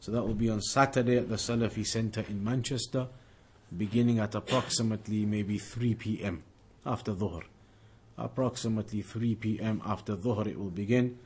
So 0.00 0.12
that 0.12 0.22
will 0.22 0.34
be 0.34 0.48
on 0.48 0.60
Saturday 0.60 1.16
at 1.16 1.28
the 1.28 1.36
Salafi 1.36 1.84
Center 1.84 2.24
in 2.28 2.44
Manchester, 2.44 3.08
beginning 3.76 4.20
at 4.20 4.34
approximately 4.34 5.24
maybe 5.26 5.58
3 5.58 5.94
p.m. 5.94 6.44
after 6.84 7.12
Dhuhr. 7.12 7.42
Approximately 8.16 9.02
3 9.02 9.34
p.m. 9.34 9.82
after 9.84 10.14
Dhuhr 10.14 10.46
it 10.46 10.58
will 10.58 10.70
begin. 10.70 11.18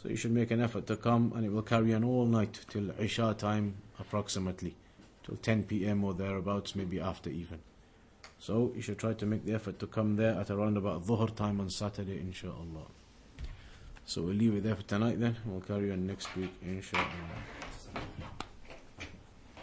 So 0.00 0.08
you 0.08 0.16
should 0.16 0.30
make 0.30 0.50
an 0.50 0.60
effort 0.60 0.86
to 0.86 0.96
come 0.96 1.32
and 1.34 1.44
it 1.44 1.50
will 1.50 1.62
carry 1.62 1.92
on 1.92 2.04
all 2.04 2.24
night 2.24 2.60
till 2.68 2.90
Isha 3.00 3.34
time 3.36 3.74
approximately, 3.98 4.76
till 5.24 5.36
10 5.36 5.64
p.m. 5.64 6.04
or 6.04 6.14
thereabouts, 6.14 6.76
maybe 6.76 7.00
after 7.00 7.30
even. 7.30 7.58
So 8.40 8.72
you 8.74 8.80
should 8.80 8.98
try 8.98 9.12
to 9.12 9.26
make 9.26 9.44
the 9.44 9.52
effort 9.52 9.78
to 9.80 9.86
come 9.86 10.16
there 10.16 10.32
at 10.32 10.50
around 10.50 10.78
about 10.78 11.04
Dhuhr 11.04 11.34
time 11.36 11.60
on 11.60 11.68
Saturday, 11.68 12.18
inshallah. 12.18 12.86
So 14.06 14.22
we'll 14.22 14.34
leave 14.34 14.54
it 14.54 14.62
there 14.64 14.74
for 14.76 14.82
tonight 14.82 15.20
then. 15.20 15.36
We'll 15.44 15.60
carry 15.60 15.92
on 15.92 16.06
next 16.06 16.34
week, 16.34 16.52
inshallah. 16.62 17.04